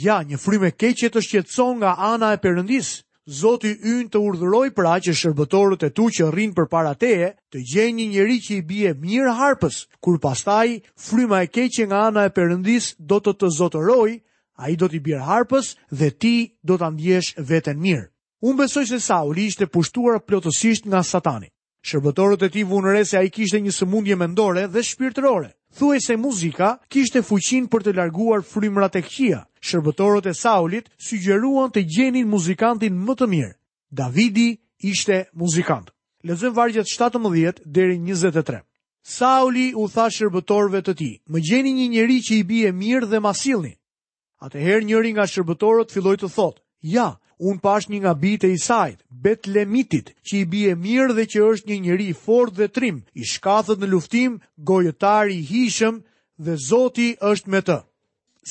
"Ja, 0.05 0.17
një 0.29 0.37
frymë 0.37 0.67
e 0.67 0.71
keqe 0.81 1.09
të 1.09 1.19
shqetëson 1.25 1.75
nga 1.81 1.91
ana 2.11 2.27
e 2.33 2.37
Perëndisë." 2.41 3.01
Zoti 3.29 3.75
yn 3.85 4.07
të 4.09 4.17
urdhëroj 4.25 4.71
pra 4.73 4.95
që 5.05 5.13
shërbëtorët 5.13 5.83
e 5.85 5.89
tu 5.93 6.07
që 6.17 6.31
rrinë 6.33 6.55
për 6.57 6.65
para 6.71 6.95
teje, 6.97 7.27
të 7.53 7.59
gjenjë 7.71 7.95
një 8.01 8.07
njeri 8.13 8.37
që 8.45 8.55
i 8.55 8.63
bie 8.71 8.93
mirë 9.03 9.35
harpës, 9.37 9.75
kur 10.01 10.15
pastaj 10.23 10.79
fryma 11.07 11.43
e 11.45 11.49
keqe 11.53 11.85
nga 11.91 11.99
ana 12.07 12.23
e 12.25 12.31
përëndis 12.33 12.87
do 13.11 13.19
të 13.21 13.35
të 13.37 13.51
zotëroj, 13.59 14.15
a 14.63 14.71
i 14.73 14.75
do 14.81 14.89
t'i 14.89 15.03
bjerë 15.05 15.27
harpës 15.29 15.69
dhe 16.01 16.09
ti 16.21 16.33
do 16.65 16.79
të 16.81 16.89
ndjesh 16.95 17.31
vetën 17.51 17.77
mirë. 17.83 18.09
Unë 18.49 18.59
besoj 18.63 18.85
se 18.95 18.99
Sauli 18.99 19.45
ishte 19.51 19.69
pushtuar 19.69 20.23
plotësisht 20.25 20.89
nga 20.89 21.03
satani. 21.05 21.53
Shërbëtorët 21.85 22.47
e 22.47 22.49
ti 22.49 22.65
vunëre 22.65 23.05
se 23.05 23.21
a 23.21 23.23
i 23.23 23.29
kishte 23.29 23.61
një 23.61 23.75
sëmundje 23.77 24.17
mendore 24.17 24.65
dhe 24.73 24.81
shpirtërore. 24.89 25.53
Thuaj 25.77 25.99
se 26.01 26.15
muzika 26.17 26.69
kishte 26.89 27.21
fuqin 27.21 27.67
për 27.69 27.83
të 27.85 27.93
larguar 27.97 28.41
frymrat 28.41 28.95
e 28.99 29.03
këqija. 29.05 29.43
Shërbëtorët 29.61 30.29
e 30.31 30.33
Saulit 30.33 30.87
sugjeruan 31.07 31.69
të 31.71 31.83
gjenin 31.93 32.29
muzikantin 32.31 32.97
më 33.05 33.15
të 33.19 33.27
mirë. 33.33 33.51
Davidi 34.01 34.47
ishte 34.91 35.25
muzikant. 35.33 35.91
Lexojmë 36.23 36.55
vargjet 36.57 36.87
17 36.89 37.61
deri 37.65 37.99
23. 37.99 38.63
Sauli 39.03 39.69
u 39.79 39.85
tha 39.89 40.09
shërbëtorëve 40.11 40.79
të 40.83 40.93
tij: 40.99 41.13
"Më 41.31 41.39
gjeni 41.49 41.71
një 41.77 41.87
njëri 41.93 42.17
që 42.27 42.33
i 42.39 42.43
bie 42.49 42.71
mirë 42.71 43.07
dhe 43.11 43.19
ma 43.23 43.31
sillni." 43.33 43.75
Atëherë 44.43 44.87
njëri 44.89 45.11
nga 45.13 45.25
shërbëtorët 45.31 45.93
filloi 45.93 46.17
të 46.19 46.27
thotë: 46.35 46.61
"Ja, 46.95 47.07
Un 47.39 47.55
pash 47.63 47.87
një 47.89 47.99
nga 48.03 48.11
bijtë 48.19 48.47
e 48.51 48.55
Isaj, 48.59 48.89
Betlemitit, 49.23 50.09
që 50.27 50.33
i 50.41 50.45
bie 50.51 50.73
mirë 50.75 51.15
dhe 51.15 51.23
që 51.33 51.43
është 51.51 51.69
një 51.71 51.77
njeri 51.85 52.07
fort 52.25 52.53
dhe 52.59 52.67
trim, 52.75 52.97
i 53.15 53.23
shkathët 53.31 53.79
në 53.79 53.87
luftim, 53.93 54.33
gojëtar 54.67 55.31
i 55.31 55.39
hishëm 55.47 56.01
dhe 56.45 56.53
Zoti 56.67 57.13
është 57.31 57.49
me 57.53 57.61
të. 57.63 57.77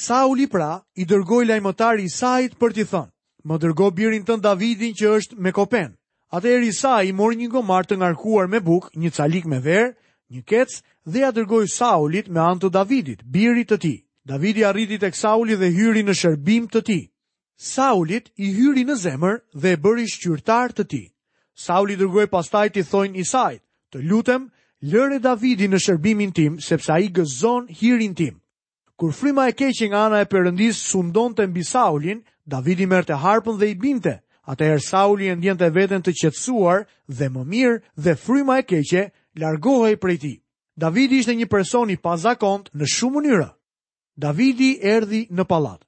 Sauli 0.06 0.46
pra 0.48 0.70
i 0.96 1.04
dërgoi 1.04 1.44
lajmëtar 1.50 2.00
Isajt 2.00 2.56
për 2.56 2.72
t'i 2.74 2.86
thënë: 2.90 3.10
"Më 3.48 3.58
dërgo 3.62 3.90
birin 3.98 4.24
tënd 4.24 4.44
Davidin 4.48 4.94
që 4.96 5.06
është 5.18 5.36
me 5.36 5.52
Kopen." 5.58 5.92
Atëherë 6.32 6.68
Isaj 6.72 7.02
i 7.08 7.12
mori 7.20 7.36
një 7.44 7.48
gomar 7.58 7.84
të 7.84 7.96
ngarkuar 8.00 8.48
me 8.48 8.60
buk, 8.64 8.88
një 8.96 9.10
calik 9.18 9.44
me 9.52 9.58
verë, 9.68 9.92
një 10.32 10.42
kec 10.48 10.80
dhe 11.04 11.18
ja 11.26 11.30
dërgoi 11.36 11.68
Saulit 11.76 12.28
me 12.32 12.40
anë 12.40 12.60
të 12.64 12.70
Davidit, 12.78 13.20
birit 13.36 13.68
të 13.70 13.76
tij. 13.84 13.98
Davidi 14.24 14.64
arriti 14.64 14.96
tek 14.98 15.12
Sauli 15.14 15.56
dhe 15.60 15.68
hyri 15.76 16.02
në 16.08 16.14
shërbim 16.22 16.68
të 16.72 16.80
tij. 16.88 17.02
Saulit 17.58 18.28
i 18.38 18.52
hyri 18.54 18.84
në 18.86 18.94
zemër 19.02 19.40
dhe 19.58 19.72
e 19.74 19.78
bëri 19.82 20.04
shqyrtar 20.12 20.70
të 20.78 20.84
tij. 20.92 21.06
Sauli 21.58 21.96
dërgoi 21.98 22.28
pastaj 22.30 22.68
ti 22.70 22.84
thojnë 22.86 23.18
Isai, 23.18 23.58
"Të 23.90 23.98
lutem, 24.08 24.44
lëre 24.86 25.18
Davidin 25.24 25.72
në 25.74 25.80
shërbimin 25.82 26.30
tim 26.32 26.60
sepse 26.62 26.92
ai 26.94 27.08
gëzon 27.10 27.66
hirin 27.68 28.14
tim." 28.14 28.38
Kur 28.96 29.10
fryma 29.10 29.48
e 29.48 29.52
keqe 29.58 29.86
nga 29.90 30.04
ana 30.06 30.20
e 30.22 30.26
sundon 30.30 30.72
sundonte 30.72 31.46
mbi 31.46 31.62
Saulin, 31.64 32.22
Davidi 32.46 32.86
merrte 32.86 33.12
harpën 33.16 33.58
dhe 33.58 33.68
i 33.70 33.74
binte. 33.74 34.22
Atëherë 34.46 34.80
Sauli 34.90 35.26
e 35.28 35.34
ndjente 35.34 35.68
veten 35.74 36.00
të 36.02 36.12
qetësuar 36.20 36.86
dhe 37.18 37.26
më 37.34 37.42
mirë 37.52 37.82
dhe 38.04 38.14
fryma 38.24 38.54
e 38.58 38.62
keqe 38.70 39.02
largohej 39.40 39.96
prej 40.02 40.18
tij. 40.22 40.38
Davidi 40.82 41.16
ishte 41.18 41.34
një 41.34 41.48
person 41.50 41.90
i 41.90 41.96
pazakont 42.06 42.70
në 42.78 42.84
shumë 42.94 43.14
mënyra. 43.16 43.48
Davidi 44.24 44.70
erdhi 44.94 45.26
në 45.36 45.44
pallat. 45.50 45.82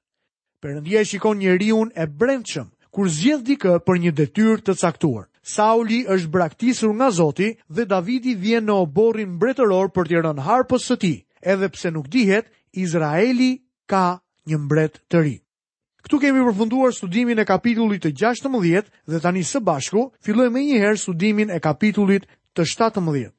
Perëndia 0.61 0.99
e 1.01 1.05
shikon 1.09 1.37
njeriu 1.41 1.79
e 1.95 2.05
brendshëm 2.05 2.67
kur 2.93 3.07
zgjedh 3.15 3.43
dikë 3.49 3.71
për 3.87 3.95
një 4.03 4.11
detyrë 4.19 4.57
të 4.61 4.75
caktuar. 4.81 5.23
Sauli 5.41 5.99
është 6.15 6.29
braktisur 6.35 6.91
nga 6.99 7.07
Zoti 7.17 7.47
dhe 7.75 7.85
Davidi 7.89 8.35
vjen 8.43 8.67
në 8.69 8.75
oborrin 8.85 9.31
mbretëror 9.39 9.89
për 9.95 10.07
t'i 10.09 10.19
rënë 10.21 10.45
harpës 10.45 10.85
së 10.89 10.97
tij, 11.01 11.17
edhe 11.53 11.69
pse 11.73 11.89
nuk 11.95 12.11
dihet 12.13 12.51
Izraeli 12.83 13.49
ka 13.89 14.03
një 14.47 14.57
mbret 14.67 15.01
të 15.09 15.23
ri. 15.23 15.35
Ktu 16.05 16.19
kemi 16.21 16.45
përfunduar 16.45 16.93
studimin 16.93 17.41
e 17.41 17.47
kapitullit 17.49 18.05
të 18.05 18.13
16 18.21 18.61
dhe 19.09 19.19
tani 19.25 19.41
së 19.53 19.63
bashku 19.65 20.05
fillojmë 20.25 20.61
njëherë 20.67 21.01
studimin 21.07 21.49
e 21.49 21.57
kapitullit 21.65 22.29
të 22.53 22.69
17. 22.75 23.33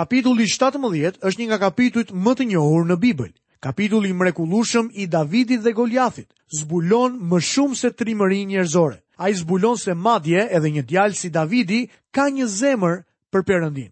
Kapitulli 0.00 0.48
17 0.56 1.20
është 1.20 1.40
një 1.42 1.48
nga 1.52 1.60
kapitujt 1.68 2.16
më 2.24 2.32
të 2.40 2.48
njohur 2.54 2.86
në 2.88 2.96
Bibël. 3.04 3.32
Kapitulli 3.62 4.10
i 4.10 4.12
mrekullueshëm 4.14 4.88
i 4.98 5.06
Davidit 5.06 5.62
dhe 5.62 5.70
Goljathit 5.78 6.26
zbulon 6.58 7.14
më 7.30 7.38
shumë 7.50 7.76
se 7.78 7.90
trimëri 8.00 8.40
njerëzore. 8.50 8.96
Ai 9.22 9.30
zbulon 9.40 9.78
se 9.78 9.94
madje 10.06 10.42
edhe 10.56 10.70
një 10.74 10.82
djalë 10.90 11.14
si 11.20 11.30
Davidi 11.30 11.80
ka 12.14 12.24
një 12.34 12.46
zemër 12.50 12.96
për 13.30 13.44
Perëndin. 13.48 13.90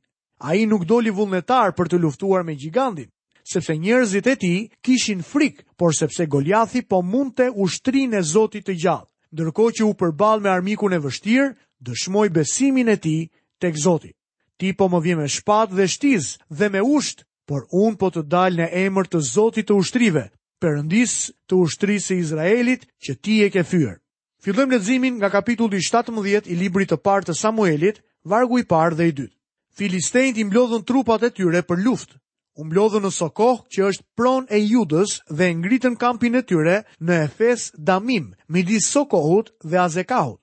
Ai 0.48 0.66
nuk 0.66 0.82
doli 0.90 1.12
vullnetar 1.14 1.70
për 1.78 1.86
të 1.88 2.00
luftuar 2.02 2.42
me 2.42 2.56
gjigantin, 2.58 3.12
sepse 3.52 3.76
njerëzit 3.78 4.26
e 4.26 4.34
tij 4.42 4.60
kishin 4.84 5.22
frik, 5.30 5.62
por 5.78 5.94
sepse 5.94 6.26
Goljathi 6.26 6.82
po 6.90 6.98
mundte 7.12 7.46
ushtrinë 7.62 8.18
e 8.20 8.26
Zotit 8.32 8.66
të 8.66 8.74
gjallë, 8.82 9.08
ndërkohë 9.34 9.74
që 9.76 9.82
u 9.86 9.94
përball 10.00 10.42
me 10.42 10.50
armikun 10.50 10.96
e 10.98 10.98
vështirë, 11.04 11.46
dëshmoi 11.86 12.28
besimin 12.38 12.90
e 12.90 12.96
tij 13.04 13.22
tek 13.62 13.74
Zoti. 13.84 14.10
Ti 14.58 14.74
po 14.78 14.90
më 14.92 14.98
vje 15.04 15.14
me 15.20 15.26
shpatë 15.36 15.74
dhe 15.78 15.86
shtizë 15.94 16.32
dhe 16.58 16.68
me 16.74 16.80
ushtë 16.98 17.22
por 17.50 17.64
unë 17.74 17.96
po 17.98 18.12
të 18.14 18.22
dalë 18.30 18.60
në 18.60 18.66
emër 18.84 19.08
të 19.10 19.20
Zotit 19.26 19.66
të 19.66 19.74
ushtrive, 19.82 20.22
përëndis 20.62 21.14
të 21.50 21.56
ushtrisë 21.64 22.12
e 22.14 22.18
Izraelit 22.22 22.84
që 23.02 23.14
ti 23.24 23.40
e 23.42 23.48
ke 23.50 23.64
fyër. 23.66 23.96
Fillojmë 24.44 24.76
lezimin 24.76 25.16
nga 25.18 25.32
kapitulli 25.34 25.80
17 25.82 26.46
i 26.46 26.58
libri 26.60 26.86
të 26.86 27.00
parë 27.02 27.26
të 27.26 27.34
Samuelit, 27.40 27.98
vargu 28.30 28.60
i 28.60 28.64
parë 28.70 28.94
dhe 29.00 29.08
i 29.10 29.14
dytë. 29.18 29.36
Filistejnët 29.76 30.38
i 30.38 30.46
mblodhën 30.46 30.86
trupat 30.86 31.26
e 31.26 31.32
tyre 31.34 31.64
për 31.66 31.82
luftë. 31.86 32.20
U 32.60 32.66
mblodhën 32.68 33.02
në 33.02 33.10
Sokoh, 33.18 33.64
që 33.74 33.86
është 33.90 34.06
pron 34.16 34.46
e 34.54 34.60
Judës, 34.70 35.18
dhe 35.34 35.50
ngritën 35.58 35.98
kampin 35.98 36.38
e 36.38 36.46
tyre 36.46 36.78
në 37.02 37.18
Efes 37.26 37.72
Damim, 37.74 38.30
midis 38.46 38.86
Sokohut 38.94 39.50
dhe 39.66 39.82
Azekahut. 39.88 40.38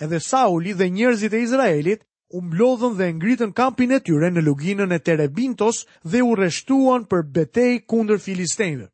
Edhe 0.00 0.16
Sauli 0.30 0.72
dhe 0.72 0.88
njerëzit 0.96 1.34
e 1.36 1.44
Izraelit 1.44 2.07
u 2.32 2.40
mblodhën 2.42 2.94
dhe 2.98 3.08
ngritën 3.16 3.52
kampin 3.56 3.92
e 3.92 3.98
tyre 4.04 4.28
në 4.30 4.42
luginën 4.48 4.92
e 4.94 4.98
Terebintos 5.00 5.78
dhe 6.10 6.20
u 6.26 6.30
rreshtuan 6.36 7.02
për 7.08 7.20
betej 7.36 7.72
kundër 7.88 8.20
filistejnëve. 8.20 8.86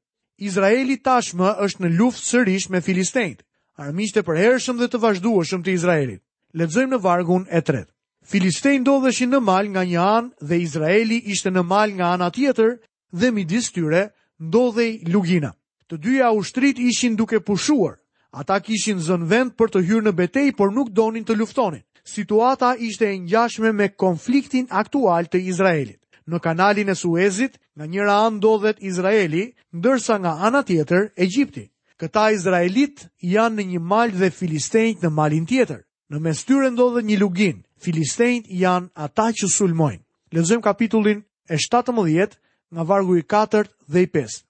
Izraeli 0.46 0.96
tashmë 1.02 1.48
është 1.64 1.80
në 1.84 1.90
luftë 1.98 2.24
sërish 2.30 2.66
me 2.70 2.80
filistejnët, 2.82 3.42
armiqtë 3.86 4.20
e 4.22 4.26
përhershëm 4.28 4.76
dhe 4.80 4.88
të 4.90 4.98
vazhdueshëm 5.04 5.62
të 5.64 5.70
Izraelit. 5.76 6.22
Lexojmë 6.58 6.92
në 6.94 7.00
vargun 7.02 7.44
e 7.50 7.60
3. 7.66 7.82
Filistejnë 8.30 8.82
ndodheshin 8.84 9.30
në 9.34 9.40
mal 9.46 9.66
nga 9.72 9.82
një 9.86 10.00
anë 10.02 10.46
dhe 10.48 10.60
Izraeli 10.66 11.18
ishte 11.34 11.50
në 11.54 11.62
mal 11.70 11.90
nga 11.96 12.12
ana 12.14 12.28
tjetër 12.34 12.78
dhe 13.18 13.28
midis 13.34 13.66
tyre 13.74 14.02
ndodhej 14.38 14.92
lugina. 15.10 15.50
Të 15.90 15.98
dyja 16.04 16.30
ushtrit 16.38 16.78
ishin 16.78 17.16
duke 17.18 17.40
pushuar. 17.42 17.98
Ata 18.32 18.56
kishin 18.62 18.98
zënë 19.06 19.26
vend 19.30 19.50
për 19.58 19.68
të 19.70 19.80
hyrë 19.86 20.04
në 20.06 20.12
betej, 20.18 20.48
por 20.58 20.70
nuk 20.74 20.90
donin 20.94 21.22
të 21.26 21.34
luftonin 21.38 21.82
situata 22.04 22.76
ishte 22.76 23.04
e 23.06 23.18
njashme 23.18 23.73
me 23.73 23.88
konfliktin 23.88 24.66
aktual 24.70 25.25
të 25.25 25.40
Izraelit. 25.44 25.99
Në 26.28 26.38
kanalin 26.40 26.88
e 26.88 26.94
Suezit, 26.96 27.56
nga 27.76 27.84
njëra 27.87 28.14
anë 28.26 28.37
ndodhet 28.38 28.78
Izraeli, 28.80 29.44
ndërsa 29.76 30.14
nga 30.20 30.32
ana 30.46 30.62
tjetër 30.62 31.11
Egjipti. 31.18 31.68
Këta 32.00 32.30
Izraelit 32.37 33.06
janë 33.20 33.54
në 33.56 33.64
një 33.73 33.80
mal 33.80 34.11
dhe 34.12 34.30
Filistejnët 34.30 35.02
në 35.04 35.11
malin 35.11 35.44
tjetër. 35.49 35.80
Në 36.12 36.18
mes 36.20 36.40
tyre 36.44 36.70
ndodhet 36.70 37.04
një 37.04 37.18
lugin, 37.20 37.58
Filistejnët 37.80 38.49
janë 38.49 38.88
ata 39.04 39.26
që 39.37 39.46
sulmojnë. 39.52 40.02
Lezëm 40.37 40.61
kapitullin 40.64 41.23
e 41.49 41.56
17 41.56 42.38
nga 42.73 42.82
vargu 42.82 43.16
i 43.16 43.23
4 43.23 43.68
dhe 43.92 43.99
i 44.00 44.06
5. 44.12 44.42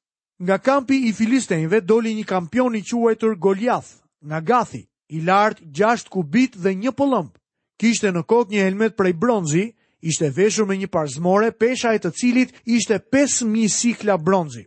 Nga 0.42 0.56
kampi 0.58 0.96
i 1.08 1.12
Filistejnëve 1.12 1.80
doli 1.86 2.14
një 2.18 2.24
kampion 2.26 2.74
i 2.76 2.82
quajtur 2.82 3.34
Goliath, 3.38 4.02
nga 4.26 4.38
Gathi, 4.40 4.82
i 5.08 5.18
lartë 5.26 5.66
6 5.72 6.08
kubit 6.08 6.54
dhe 6.56 6.74
një 6.74 6.90
pëllëmbë. 6.98 7.38
Kishte 7.82 8.10
në 8.14 8.22
kokë 8.30 8.54
një 8.54 8.62
helmet 8.68 8.94
prej 8.96 9.12
bronzi, 9.22 9.62
ishte 10.10 10.28
veshur 10.36 10.66
me 10.68 10.76
një 10.78 10.88
parzmore, 10.94 11.50
pesha 11.62 11.94
e 11.96 12.00
të 12.04 12.12
cilit 12.20 12.52
ishte 12.76 12.98
5000 13.16 13.72
sikla 13.74 14.18
bronzi. 14.28 14.66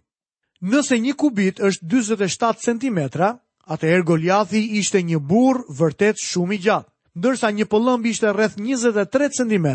Nëse 0.74 0.98
një 1.00 1.14
kubit 1.22 1.60
është 1.70 1.86
47 1.88 2.66
cm, 2.66 3.00
atëherë 3.76 4.08
Goliathi 4.10 4.62
ishte 4.82 5.02
një 5.06 5.20
burr 5.30 5.62
vërtet 5.82 6.20
shumë 6.26 6.56
i 6.58 6.62
gjatë. 6.66 6.90
Ndërsa 7.18 7.50
një 7.52 7.66
pëllëmb 7.70 8.04
ishte 8.12 8.32
rreth 8.38 8.58
23 8.62 9.32
cm, 9.42 9.68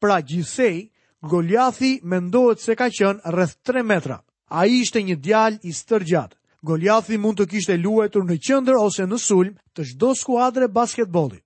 pra 0.00 0.18
gjithsej, 0.28 0.78
Goliathi 1.28 1.90
mendohet 2.12 2.62
se 2.64 2.76
ka 2.76 2.88
qenë 2.98 3.24
rreth 3.34 3.56
3 3.68 3.84
metra. 3.90 4.20
Ai 4.48 4.68
ishte 4.80 5.02
një 5.02 5.16
djalë 5.24 5.60
i 5.68 5.72
stërgjatë. 5.80 6.36
Goliathi 6.66 7.18
mund 7.20 7.40
të 7.40 7.48
kishte 7.52 7.76
luajtur 7.82 8.24
në 8.26 8.38
qendër 8.46 8.78
ose 8.86 9.06
në 9.10 9.18
sulm 9.26 9.56
të 9.76 9.88
çdo 9.92 10.14
skuadre 10.16 10.68
basketbolli 10.72 11.40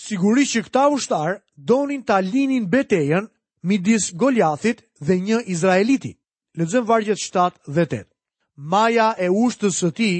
sigurisht 0.00 0.54
që 0.56 0.62
këta 0.68 0.84
ushtar 0.92 1.34
donin 1.70 2.02
ta 2.02 2.18
linin 2.20 2.66
betejën 2.72 3.26
midis 3.68 4.10
Goliathit 4.18 4.78
dhe 5.06 5.14
një 5.20 5.38
izraeliti. 5.52 6.12
Lexojmë 6.58 6.88
vargjet 6.88 7.18
7 7.18 7.52
dhe 7.74 7.84
8. 7.86 8.06
Maja 8.56 9.14
e 9.24 9.28
ushtës 9.44 9.76
së 9.80 9.90
tij 9.96 10.16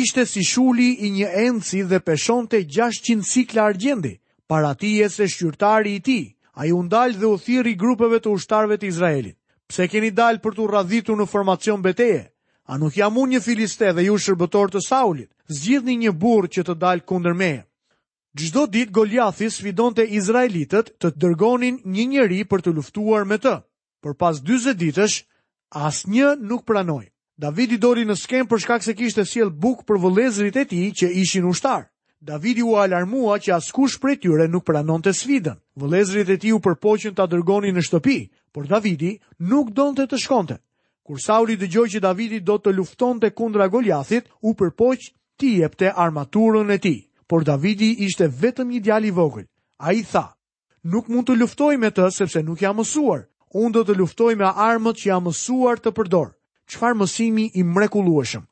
ishte 0.00 0.24
si 0.32 0.42
shuli 0.52 0.90
i 1.06 1.10
një 1.18 1.28
enci 1.48 1.82
dhe 1.90 1.98
peshonte 2.06 2.58
600 2.64 3.22
sikla 3.34 3.62
argjendi. 3.70 4.14
Para 4.48 4.74
ti 4.74 4.90
e 5.04 5.08
se 5.08 5.26
shqyrtari 5.32 5.92
i 5.94 6.00
ti, 6.06 6.20
a 6.60 6.66
ju 6.68 6.76
ndalë 6.86 7.18
dhe 7.20 7.26
u 7.32 7.36
thiri 7.44 7.72
grupeve 7.82 8.18
të 8.20 8.28
ushtarve 8.36 8.76
të 8.78 8.86
Izraelit. 8.92 9.36
Pse 9.68 9.88
keni 9.88 10.10
dalë 10.12 10.42
për 10.44 10.52
të 10.56 10.66
radhitu 10.74 11.16
në 11.16 11.26
formacion 11.32 11.80
beteje? 11.82 12.22
A 12.68 12.76
nuk 12.78 12.96
jam 12.96 13.16
unë 13.18 13.32
një 13.36 13.40
filiste 13.46 13.92
dhe 13.96 14.04
ju 14.06 14.18
shërbëtor 14.24 14.68
të 14.74 14.80
Saulit? 14.88 15.30
Zgjidhni 15.48 15.96
një 16.04 16.12
burë 16.20 16.52
që 16.54 16.62
të 16.66 16.74
dalë 16.84 17.06
kunder 17.08 17.32
meje. 17.34 17.62
Gjdo 18.34 18.64
dit 18.66 18.90
Goliathi 18.90 19.46
svidon 19.54 19.94
të 19.94 20.08
Izraelitet 20.18 20.88
të 20.98 21.10
të 21.12 21.20
dërgonin 21.22 21.76
një 21.94 22.06
njëri 22.14 22.40
për 22.50 22.64
të 22.64 22.72
luftuar 22.74 23.22
me 23.30 23.36
të. 23.38 23.52
Për 24.02 24.16
pas 24.18 24.40
20 24.48 24.74
ditësh, 24.80 25.20
as 25.70 26.00
një 26.10 26.32
nuk 26.42 26.64
pranoj. 26.66 27.04
Davidi 27.38 27.78
dori 27.78 28.02
në 28.06 28.16
skem 28.18 28.48
për 28.50 28.62
shkak 28.64 28.82
se 28.82 28.96
kishte 28.98 29.24
siel 29.26 29.50
buk 29.54 29.84
për 29.86 30.02
vëlezrit 30.02 30.56
e 30.56 30.66
ti 30.66 30.80
që 30.98 31.12
ishin 31.22 31.46
ushtar. 31.46 31.86
Davidi 32.24 32.62
u 32.66 32.74
alarmua 32.78 33.38
që 33.38 33.54
askush 33.54 34.00
prej 34.02 34.16
tyre 34.26 34.48
nuk 34.50 34.66
pranon 34.66 35.02
të 35.02 35.14
sfidën. 35.14 35.60
Vëlezrit 35.78 36.28
e 36.34 36.38
ti 36.42 36.50
u 36.50 36.58
përpoqen 36.62 37.14
të 37.14 37.28
dërgonin 37.34 37.74
në 37.78 37.86
shtëpi, 37.86 38.16
por 38.50 38.66
Davidi 38.66 39.14
nuk 39.38 39.70
donë 39.78 40.00
të 40.00 40.10
të 40.10 40.22
shkonte. 40.26 40.58
Kur 41.06 41.22
Sauli 41.22 41.54
gjoj 41.60 41.86
që 41.94 42.02
Davidi 42.02 42.40
do 42.42 42.58
të 42.58 42.74
lufton 42.74 43.20
të 43.22 43.30
kundra 43.38 43.68
Goliathit, 43.70 44.26
u 44.42 44.54
përpoq 44.58 45.06
ti 45.38 45.60
jep 45.62 45.82
armaturën 45.94 46.70
e 46.74 46.78
ti 46.82 46.96
por 47.26 47.42
Davidi 47.44 47.90
ishte 48.06 48.26
vetëm 48.28 48.68
një 48.72 48.80
djali 48.84 49.10
vogël. 49.16 49.46
A 49.78 49.92
i 49.96 50.02
tha, 50.04 50.34
nuk 50.84 51.08
mund 51.08 51.26
të 51.28 51.36
luftoj 51.40 51.76
me 51.80 51.90
të 51.90 52.08
sepse 52.12 52.42
nuk 52.44 52.62
jam 52.62 52.76
mësuar, 52.78 53.26
unë 53.54 53.72
do 53.74 53.82
të 53.88 53.96
luftoj 54.00 54.34
me 54.38 54.48
armët 54.52 55.00
që 55.02 55.10
jam 55.12 55.24
mësuar 55.28 55.80
të 55.80 55.94
përdor. 55.96 56.30
qëfar 56.70 56.94
mësimi 56.96 57.50
i 57.60 57.62
mrekulueshëm? 57.62 58.44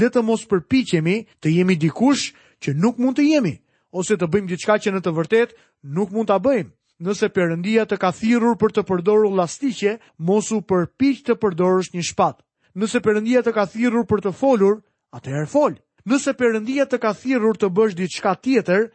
Le 0.00 0.08
të 0.10 0.22
mos 0.24 0.44
përpiqemi 0.48 1.16
të 1.40 1.48
jemi 1.56 1.74
dikush 1.76 2.32
që 2.64 2.70
nuk 2.72 2.96
mund 2.98 3.16
të 3.18 3.24
jemi, 3.32 3.54
ose 3.92 4.16
të 4.16 4.24
bëjmë 4.32 4.48
diçka 4.48 4.74
që 4.80 4.90
në 4.92 5.00
të 5.04 5.10
vërtet 5.18 5.50
nuk 5.96 6.08
mund 6.14 6.28
të 6.30 6.38
bëjmë. 6.46 6.72
Nëse 7.04 7.28
përëndia 7.36 7.84
të 7.84 7.96
ka 8.00 8.08
thirur 8.18 8.56
për 8.56 8.70
të 8.72 8.82
përdoru 8.88 9.28
lastiqe, 9.36 9.92
mosu 10.18 10.64
përpiq 10.68 11.18
të 11.28 11.34
përdorësh 11.42 11.92
një 11.94 12.02
shpatë. 12.08 12.40
Nëse 12.80 12.98
përëndia 13.04 13.40
të 13.44 13.52
ka 13.52 13.64
thirur 13.68 14.04
për 14.08 14.20
të 14.24 14.32
folur, 14.40 14.80
atëherë 15.12 15.50
folë 15.52 15.78
nëse 16.08 16.32
përëndia 16.40 16.84
të 16.88 16.98
ka 17.04 17.10
thirur 17.22 17.58
të 17.60 17.68
bësh 17.76 17.94
diçka 17.98 18.32
tjetër, 18.44 18.86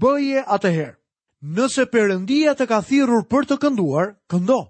bëje 0.00 0.42
atëherë. 0.56 0.94
Nëse 1.58 1.84
përëndia 1.92 2.52
të 2.56 2.66
ka 2.70 2.78
thirur 2.86 3.24
për 3.30 3.48
të 3.50 3.56
kënduar, 3.64 4.12
këndo. 4.30 4.60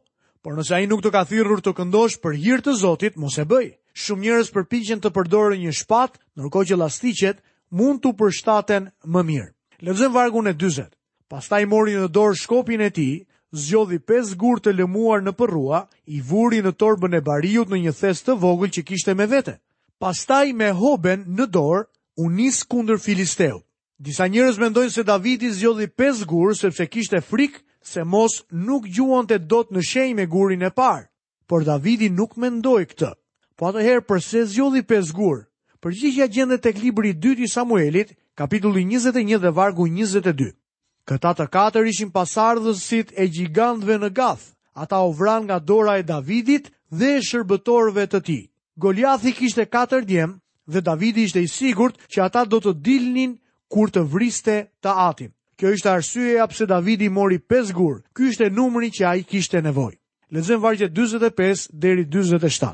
Por 0.42 0.56
nëse 0.59 0.75
ai 0.75 0.88
nuk 0.90 1.02
të 1.04 1.11
ka 1.14 1.23
thirrur 1.30 1.61
të 1.62 1.75
këndosh 1.78 2.16
për 2.25 2.38
hir 2.42 2.62
të 2.64 2.75
Zotit, 2.80 3.16
mos 3.21 3.37
e 3.38 3.44
bëj. 3.47 3.68
Shumë 4.02 4.25
njerëz 4.25 4.49
përpiqen 4.56 5.02
të 5.04 5.12
përdorin 5.14 5.61
një 5.62 5.75
shpatë, 5.82 6.18
ndërkohë 6.38 6.68
që 6.73 6.78
llastiqet 6.80 7.42
mund 7.76 8.00
të 8.02 8.12
përshtaten 8.18 8.88
më 9.14 9.23
mirë. 9.28 9.50
Levzën 9.85 10.12
vargun 10.16 10.50
e 10.50 10.54
40. 10.59 10.90
Pastaj 11.30 11.62
mori 11.71 11.94
në 11.97 12.09
dorë 12.16 12.38
shkopin 12.42 12.82
e 12.82 12.90
tij, 12.97 13.14
zgjodhi 13.62 14.00
pesë 14.09 14.35
gur 14.40 14.59
të 14.61 14.73
lëmuar 14.80 15.23
në 15.23 15.37
përrua, 15.38 15.85
i 16.16 16.21
vuri 16.30 16.64
në 16.64 16.73
torbën 16.80 17.14
e 17.14 17.21
bariut 17.26 17.71
në 17.71 17.82
një 17.87 17.92
thes 18.00 18.25
të 18.25 18.38
vogël 18.42 18.73
që 18.75 18.82
kishte 18.90 19.14
me 19.16 19.28
vete. 19.30 19.61
Pastaj 20.02 20.50
me 20.59 20.66
hoben 20.75 21.21
në 21.38 21.44
dorë, 21.54 21.85
u 22.18 22.26
nis 22.30 22.56
kundër 22.66 22.99
Filisteu. 22.99 23.61
Disa 24.02 24.26
njerëz 24.26 24.56
mendojnë 24.59 24.90
se 24.90 25.04
Davidi 25.06 25.50
zgjodhi 25.54 25.87
5 25.94 26.25
gur 26.26 26.56
sepse 26.59 26.87
kishte 26.90 27.21
frikë 27.23 27.61
se 27.90 28.02
mos 28.02 28.40
nuk 28.50 28.88
gjuante 28.97 29.38
dot 29.38 29.71
në 29.71 29.85
shenjë 29.92 30.16
me 30.18 30.26
gurin 30.32 30.66
e 30.66 30.73
parë. 30.75 31.06
Por 31.47 31.62
Davidi 31.68 32.09
nuk 32.11 32.35
mendoi 32.42 32.88
këtë. 32.90 33.12
Po 33.54 33.71
atëherë 33.71 34.02
pse 34.09 34.42
zgjodhi 34.50 34.82
5 34.90 35.12
gur? 35.21 35.38
Përgjigjja 35.82 36.26
gjendet 36.35 36.66
tek 36.66 36.82
libri 36.82 37.14
i 37.14 37.18
dytë 37.23 37.47
i 37.47 37.52
Samuelit, 37.54 38.16
kapitulli 38.35 38.82
21 38.88 39.38
dhe 39.44 39.54
vargu 39.54 39.87
22. 39.87 40.50
Këta 41.06 41.30
të 41.38 41.47
katër 41.54 41.85
ishin 41.92 42.11
pasardhësit 42.14 43.14
e 43.14 43.30
gjigantëve 43.37 44.02
në 44.02 44.11
Gath. 44.18 44.50
Ata 44.82 45.04
u 45.06 45.12
vran 45.14 45.44
nga 45.47 45.61
dora 45.62 45.94
e 46.00 46.02
Davidit 46.11 46.73
dhe 46.90 47.21
shërbëtorëve 47.28 48.09
të 48.11 48.21
tij. 48.26 48.42
Goliathi 48.78 49.32
kishte 49.36 49.64
4 49.66 50.04
djem 50.08 50.40
dhe 50.72 50.80
Davidi 50.80 51.22
ishte 51.28 51.40
i 51.42 51.48
sigurt 51.48 51.98
që 52.08 52.20
ata 52.24 52.44
do 52.48 52.60
të 52.60 52.72
dilnin 52.82 53.36
kur 53.68 53.90
të 53.92 54.00
vriste 54.08 54.54
të 54.80 54.90
atin. 55.10 55.30
Kjo 55.58 55.72
ishte 55.76 55.90
arsye 55.92 56.32
ja 56.38 56.46
pse 56.48 56.66
Davidi 56.66 57.08
mori 57.12 57.36
5 57.52 57.72
gur. 57.76 58.00
Ky 58.16 58.30
ishte 58.32 58.48
numri 58.50 58.88
që 58.96 59.04
ai 59.10 59.20
kishte 59.28 59.60
nevojë. 59.62 59.98
Lexojmë 60.32 60.62
vargje 60.64 60.88
45 60.88 61.66
deri 61.84 62.06
47. 62.08 62.72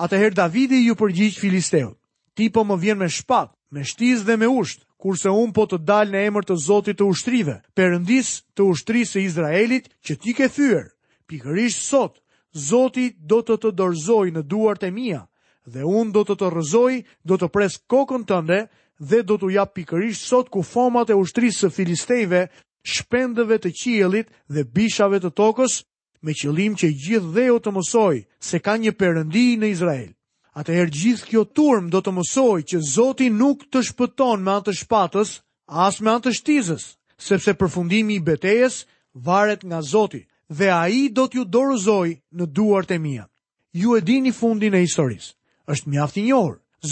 Atëherë 0.00 0.34
Davidi 0.38 0.80
ju 0.88 0.96
përgjigj 0.96 1.36
filisteut. 1.40 1.98
Ti 2.34 2.48
po 2.50 2.64
më 2.64 2.76
vjen 2.82 2.98
me 2.98 3.08
shpat, 3.12 3.52
me 3.74 3.84
shtizë 3.84 4.24
dhe 4.26 4.34
me 4.40 4.48
usht, 4.48 4.80
kurse 4.98 5.30
un 5.30 5.52
po 5.52 5.68
të 5.70 5.78
dal 5.84 6.08
në 6.10 6.24
emër 6.30 6.48
të 6.48 6.56
Zotit 6.64 6.96
të 6.98 7.06
ushtrive, 7.12 7.60
Perëndis 7.76 8.30
të 8.56 8.64
ushtrisë 8.72 9.12
së 9.12 9.20
Izraelit 9.28 9.88
që 10.06 10.14
ti 10.22 10.32
ke 10.34 10.48
thyer. 10.56 10.88
Pikërisht 11.30 11.84
sot 11.92 12.14
Zoti 12.70 13.12
do 13.30 13.44
të 13.46 13.60
të 13.62 13.70
dorëzojë 13.78 14.34
në 14.34 14.42
duart 14.52 14.82
e 14.82 14.90
mia, 14.90 15.20
dhe 15.64 15.84
unë 15.88 16.12
do 16.12 16.22
të 16.28 16.34
të 16.40 16.48
rëzoj, 16.54 16.94
do 17.28 17.38
të 17.40 17.48
presë 17.54 17.82
kokën 17.90 18.24
tënde 18.28 18.58
dhe 19.10 19.20
do 19.26 19.36
të 19.40 19.52
jap 19.56 19.72
pikërisht 19.74 20.26
sot 20.28 20.50
ku 20.52 20.62
fomat 20.62 21.10
e 21.10 21.16
ushtrisë 21.16 21.64
së 21.64 21.70
filistejve, 21.76 22.42
shpendëve 22.94 23.58
të 23.64 23.70
qielit 23.80 24.28
dhe 24.52 24.64
bishave 24.74 25.20
të 25.24 25.30
tokës, 25.40 25.80
me 26.24 26.32
qëlim 26.36 26.76
që 26.78 26.88
gjithë 27.04 27.32
dhe 27.36 27.46
o 27.52 27.58
të 27.60 27.72
mësoj 27.76 28.16
se 28.44 28.60
ka 28.64 28.74
një 28.80 28.92
përëndi 29.00 29.46
në 29.60 29.70
Izrael. 29.74 30.10
A 30.54 30.62
të 30.62 30.76
herë 30.78 30.94
gjithë 30.98 31.26
kjo 31.28 31.42
turmë 31.58 31.90
do 31.90 32.00
të 32.04 32.12
mësoj 32.14 32.60
që 32.70 32.78
Zoti 32.94 33.26
nuk 33.34 33.64
të 33.72 33.80
shpëton 33.90 34.44
me 34.44 34.52
antë 34.60 34.74
shpatës, 34.84 35.32
as 35.66 35.98
me 36.00 36.12
antë 36.14 36.32
shtizës, 36.38 36.84
sepse 37.18 37.54
përfundimi 37.58 38.20
i 38.20 38.24
betejes 38.24 38.84
varet 39.26 39.64
nga 39.64 39.80
Zoti 39.82 40.20
dhe 40.54 40.68
a 40.70 40.84
i 40.88 41.08
do 41.10 41.24
t'ju 41.26 41.44
dorëzoj 41.48 42.12
në 42.36 42.44
duart 42.56 42.90
e 42.94 42.98
mija. 43.02 43.26
Ju 43.74 43.96
e 43.96 44.00
dini 44.06 44.30
fundin 44.30 44.74
e 44.78 44.84
historisë 44.84 45.32
është 45.72 45.86
mjaft 45.88 46.16
i 46.20 46.32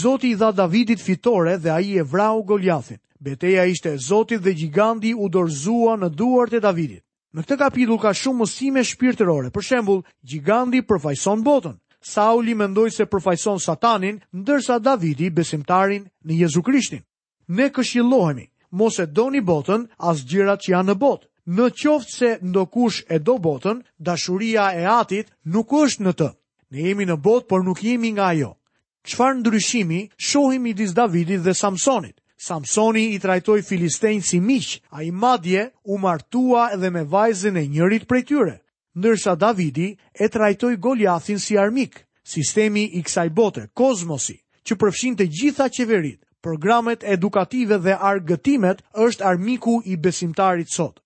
Zoti 0.01 0.29
i 0.31 0.35
dha 0.35 0.51
Davidit 0.51 0.99
fitore 1.05 1.57
dhe 1.57 1.69
ai 1.69 1.97
e 1.99 2.03
vrau 2.03 2.43
Goljathin. 2.43 2.97
Beteja 3.19 3.65
ishte 3.65 3.89
e 3.93 3.97
Zotit 3.97 4.41
dhe 4.41 4.53
giganti 4.53 5.13
u 5.13 5.29
dorzua 5.29 5.93
në 5.97 6.09
duart 6.17 6.53
e 6.53 6.59
Davidit. 6.59 7.03
Në 7.33 7.41
këtë 7.41 7.57
kapitull 7.61 7.99
ka 8.01 8.13
shumë 8.13 8.39
mësime 8.39 8.83
shpirtërore. 8.83 9.51
Për 9.53 9.61
shembull, 9.67 10.01
giganti 10.25 10.81
përfaqëson 10.89 11.43
botën. 11.45 11.75
Sauli 12.01 12.55
mendoj 12.55 12.57
mendoi 12.57 12.91
se 12.91 13.05
përfaqëson 13.05 13.59
Satanin, 13.61 14.17
ndërsa 14.33 14.79
Davidi 14.81 15.29
besimtarin 15.29 16.09
në 16.25 16.39
Jezu 16.41 16.63
Krishtin. 16.65 17.03
Ne 17.47 17.69
këshillohemi, 17.69 18.47
mos 18.71 18.97
e 18.99 19.05
doni 19.05 19.41
botën 19.45 19.85
as 19.97 20.25
gjërat 20.29 20.59
që 20.65 20.71
janë 20.73 20.89
në 20.91 20.97
botë. 21.05 21.27
Në 21.53 21.69
qoftë 21.81 22.13
se 22.15 22.31
ndokush 22.41 23.05
e 23.13 23.19
do 23.19 23.37
botën, 23.37 23.85
dashuria 23.99 24.71
e 24.73 24.85
Atit 24.99 25.29
nuk 25.53 25.69
është 25.83 26.01
në 26.03 26.13
të. 26.17 26.29
Ne 26.71 26.79
jemi 26.89 27.05
në 27.05 27.21
botë, 27.25 27.47
por 27.47 27.61
nuk 27.65 27.83
jemi 27.83 28.09
nga 28.17 28.27
ajo. 28.33 28.55
Qfar 29.03 29.35
ndryshimi 29.35 30.09
shohim 30.17 30.65
i 30.65 30.73
dis 30.77 30.93
Davidit 30.95 31.43
dhe 31.43 31.53
Samsonit? 31.53 32.15
Samsoni 32.37 33.09
i 33.13 33.19
trajtoj 33.19 33.61
Filistein 33.61 34.21
si 34.21 34.39
miq, 34.39 34.79
a 34.91 35.03
i 35.03 35.11
madje 35.11 35.69
u 35.83 35.97
martua 35.97 36.69
edhe 36.73 36.89
me 36.89 37.03
vajzën 37.03 37.57
e 37.61 37.67
njërit 37.67 38.07
prej 38.07 38.23
tyre. 38.23 38.55
Ndërsa 38.97 39.35
Davidi 39.37 39.97
e 40.19 40.27
trajtoj 40.27 40.77
Goliathin 40.77 41.39
si 41.39 41.57
armik, 41.57 41.99
sistemi 42.23 42.83
i 42.83 43.01
kësaj 43.03 43.29
bote, 43.33 43.67
kozmosi, 43.73 44.37
që 44.67 44.75
përfshin 44.79 45.15
të 45.17 45.27
gjitha 45.37 45.69
qeverit, 45.77 46.19
programet 46.43 47.03
edukative 47.03 47.77
dhe 47.79 47.95
argëtimet 48.11 48.83
është 49.07 49.23
armiku 49.25 49.81
i 49.85 49.97
besimtarit 49.97 50.69
sot. 50.73 50.99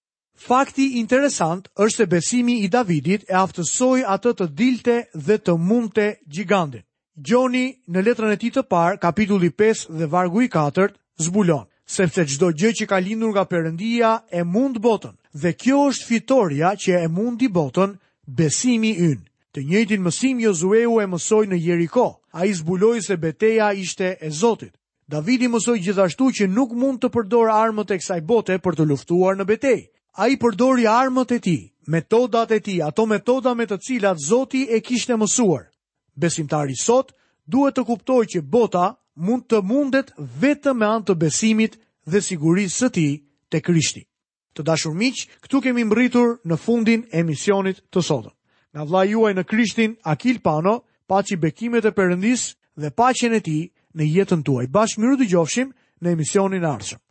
Fakti 0.47 0.89
interesant 0.99 1.69
është 1.86 1.95
se 1.97 2.05
besimi 2.05 2.60
i 2.65 2.67
Davidit 2.69 3.25
e 3.29 3.33
aftësoj 3.41 4.03
atë 4.17 4.33
të 4.41 4.47
dilte 4.62 4.97
dhe 5.25 5.38
të 5.39 5.57
mundte 5.69 6.07
gjigandit. 6.27 6.83
Gjoni 7.17 7.63
në 7.89 8.01
letrën 8.06 8.30
e 8.30 8.38
ti 8.38 8.51
të 8.53 8.62
parë, 8.69 8.99
kapitulli 9.01 9.49
5 9.58 9.88
dhe 9.97 10.06
vargu 10.06 10.43
i 10.45 10.47
4, 10.53 10.91
zbulon, 11.25 11.63
sepse 11.89 12.23
gjdo 12.30 12.51
gjë 12.53 12.71
që 12.77 12.86
ka 12.91 12.99
lindur 13.01 13.32
nga 13.34 13.45
përëndia 13.49 14.12
e 14.30 14.43
mund 14.45 14.77
botën, 14.86 15.15
dhe 15.34 15.56
kjo 15.58 15.80
është 15.89 16.06
fitoria 16.06 16.75
që 16.77 16.99
e 17.01 17.08
mundi 17.10 17.47
botën 17.49 17.95
besimi 18.27 18.91
ynë. 19.01 19.25
Të 19.53 19.63
njëjtin 19.65 20.03
mësim 20.06 20.43
Jozueu 20.45 20.99
e 21.01 21.08
mësoi 21.10 21.49
në 21.49 21.58
Jeriko. 21.63 22.06
Ai 22.38 22.51
zbuloi 22.53 23.01
se 23.01 23.17
beteja 23.17 23.71
ishte 23.73 24.13
e 24.21 24.30
Zotit. 24.30 24.75
Davidi 25.10 25.49
mësoi 25.49 25.80
gjithashtu 25.82 26.27
që 26.38 26.47
nuk 26.53 26.75
mund 26.77 27.01
të 27.01 27.10
përdor 27.17 27.49
armët 27.49 27.95
e 27.95 27.97
kësaj 27.97 28.19
bote 28.30 28.60
për 28.62 28.77
të 28.77 28.86
luftuar 28.91 29.39
në 29.41 29.47
betejë. 29.49 29.82
Ai 30.21 30.38
përdori 30.38 30.86
armët 30.86 31.34
e 31.34 31.39
tij, 31.41 31.62
metodat 31.89 32.51
e 32.53 32.62
tij, 32.62 32.77
ato 32.86 33.08
metoda 33.10 33.56
me 33.58 33.65
të 33.65 33.80
cilat 33.88 34.21
Zoti 34.21 34.67
e 34.69 34.82
kishte 34.86 35.17
mësuar. 35.17 35.65
Besimtari 36.17 36.73
sot 36.84 37.12
duhet 37.56 37.77
të 37.77 37.84
kuptoj 37.88 38.21
që 38.34 38.41
bota 38.53 38.86
mund 39.27 39.45
të 39.51 39.60
mundet 39.71 40.10
vetëm 40.43 40.82
me 40.82 40.88
anë 40.89 41.06
të 41.10 41.15
besimit 41.23 41.77
dhe 42.13 42.21
sigurisë 42.27 42.80
së 42.82 42.89
tij 42.97 43.12
te 43.53 43.62
Krishti. 43.67 44.01
Të 44.58 44.65
dashur 44.65 44.95
miq, 44.97 45.23
këtu 45.45 45.62
kemi 45.67 45.86
mbërritur 45.86 46.34
në 46.49 46.58
fundin 46.63 47.06
e 47.17 47.21
misionit 47.27 47.84
të 47.93 48.01
sotëm. 48.08 48.34
Nga 48.73 48.84
vlla 48.89 49.03
juaj 49.13 49.32
në 49.38 49.43
Krishtin 49.51 49.93
Akil 50.13 50.41
Pano, 50.45 50.80
paçi 51.10 51.38
bekimet 51.38 51.86
e 51.86 51.93
përëndis 51.97 52.47
dhe 52.82 52.89
paqen 52.97 53.38
e 53.38 53.41
tij 53.45 53.63
në 53.97 54.03
jetën 54.15 54.41
tuaj. 54.45 54.65
Bashkë 54.73 55.01
mirë 55.01 55.19
dëgjofshim 55.21 55.69
në 56.01 56.15
emisionin 56.17 56.65
e 56.65 56.69
ardhshëm. 56.75 57.03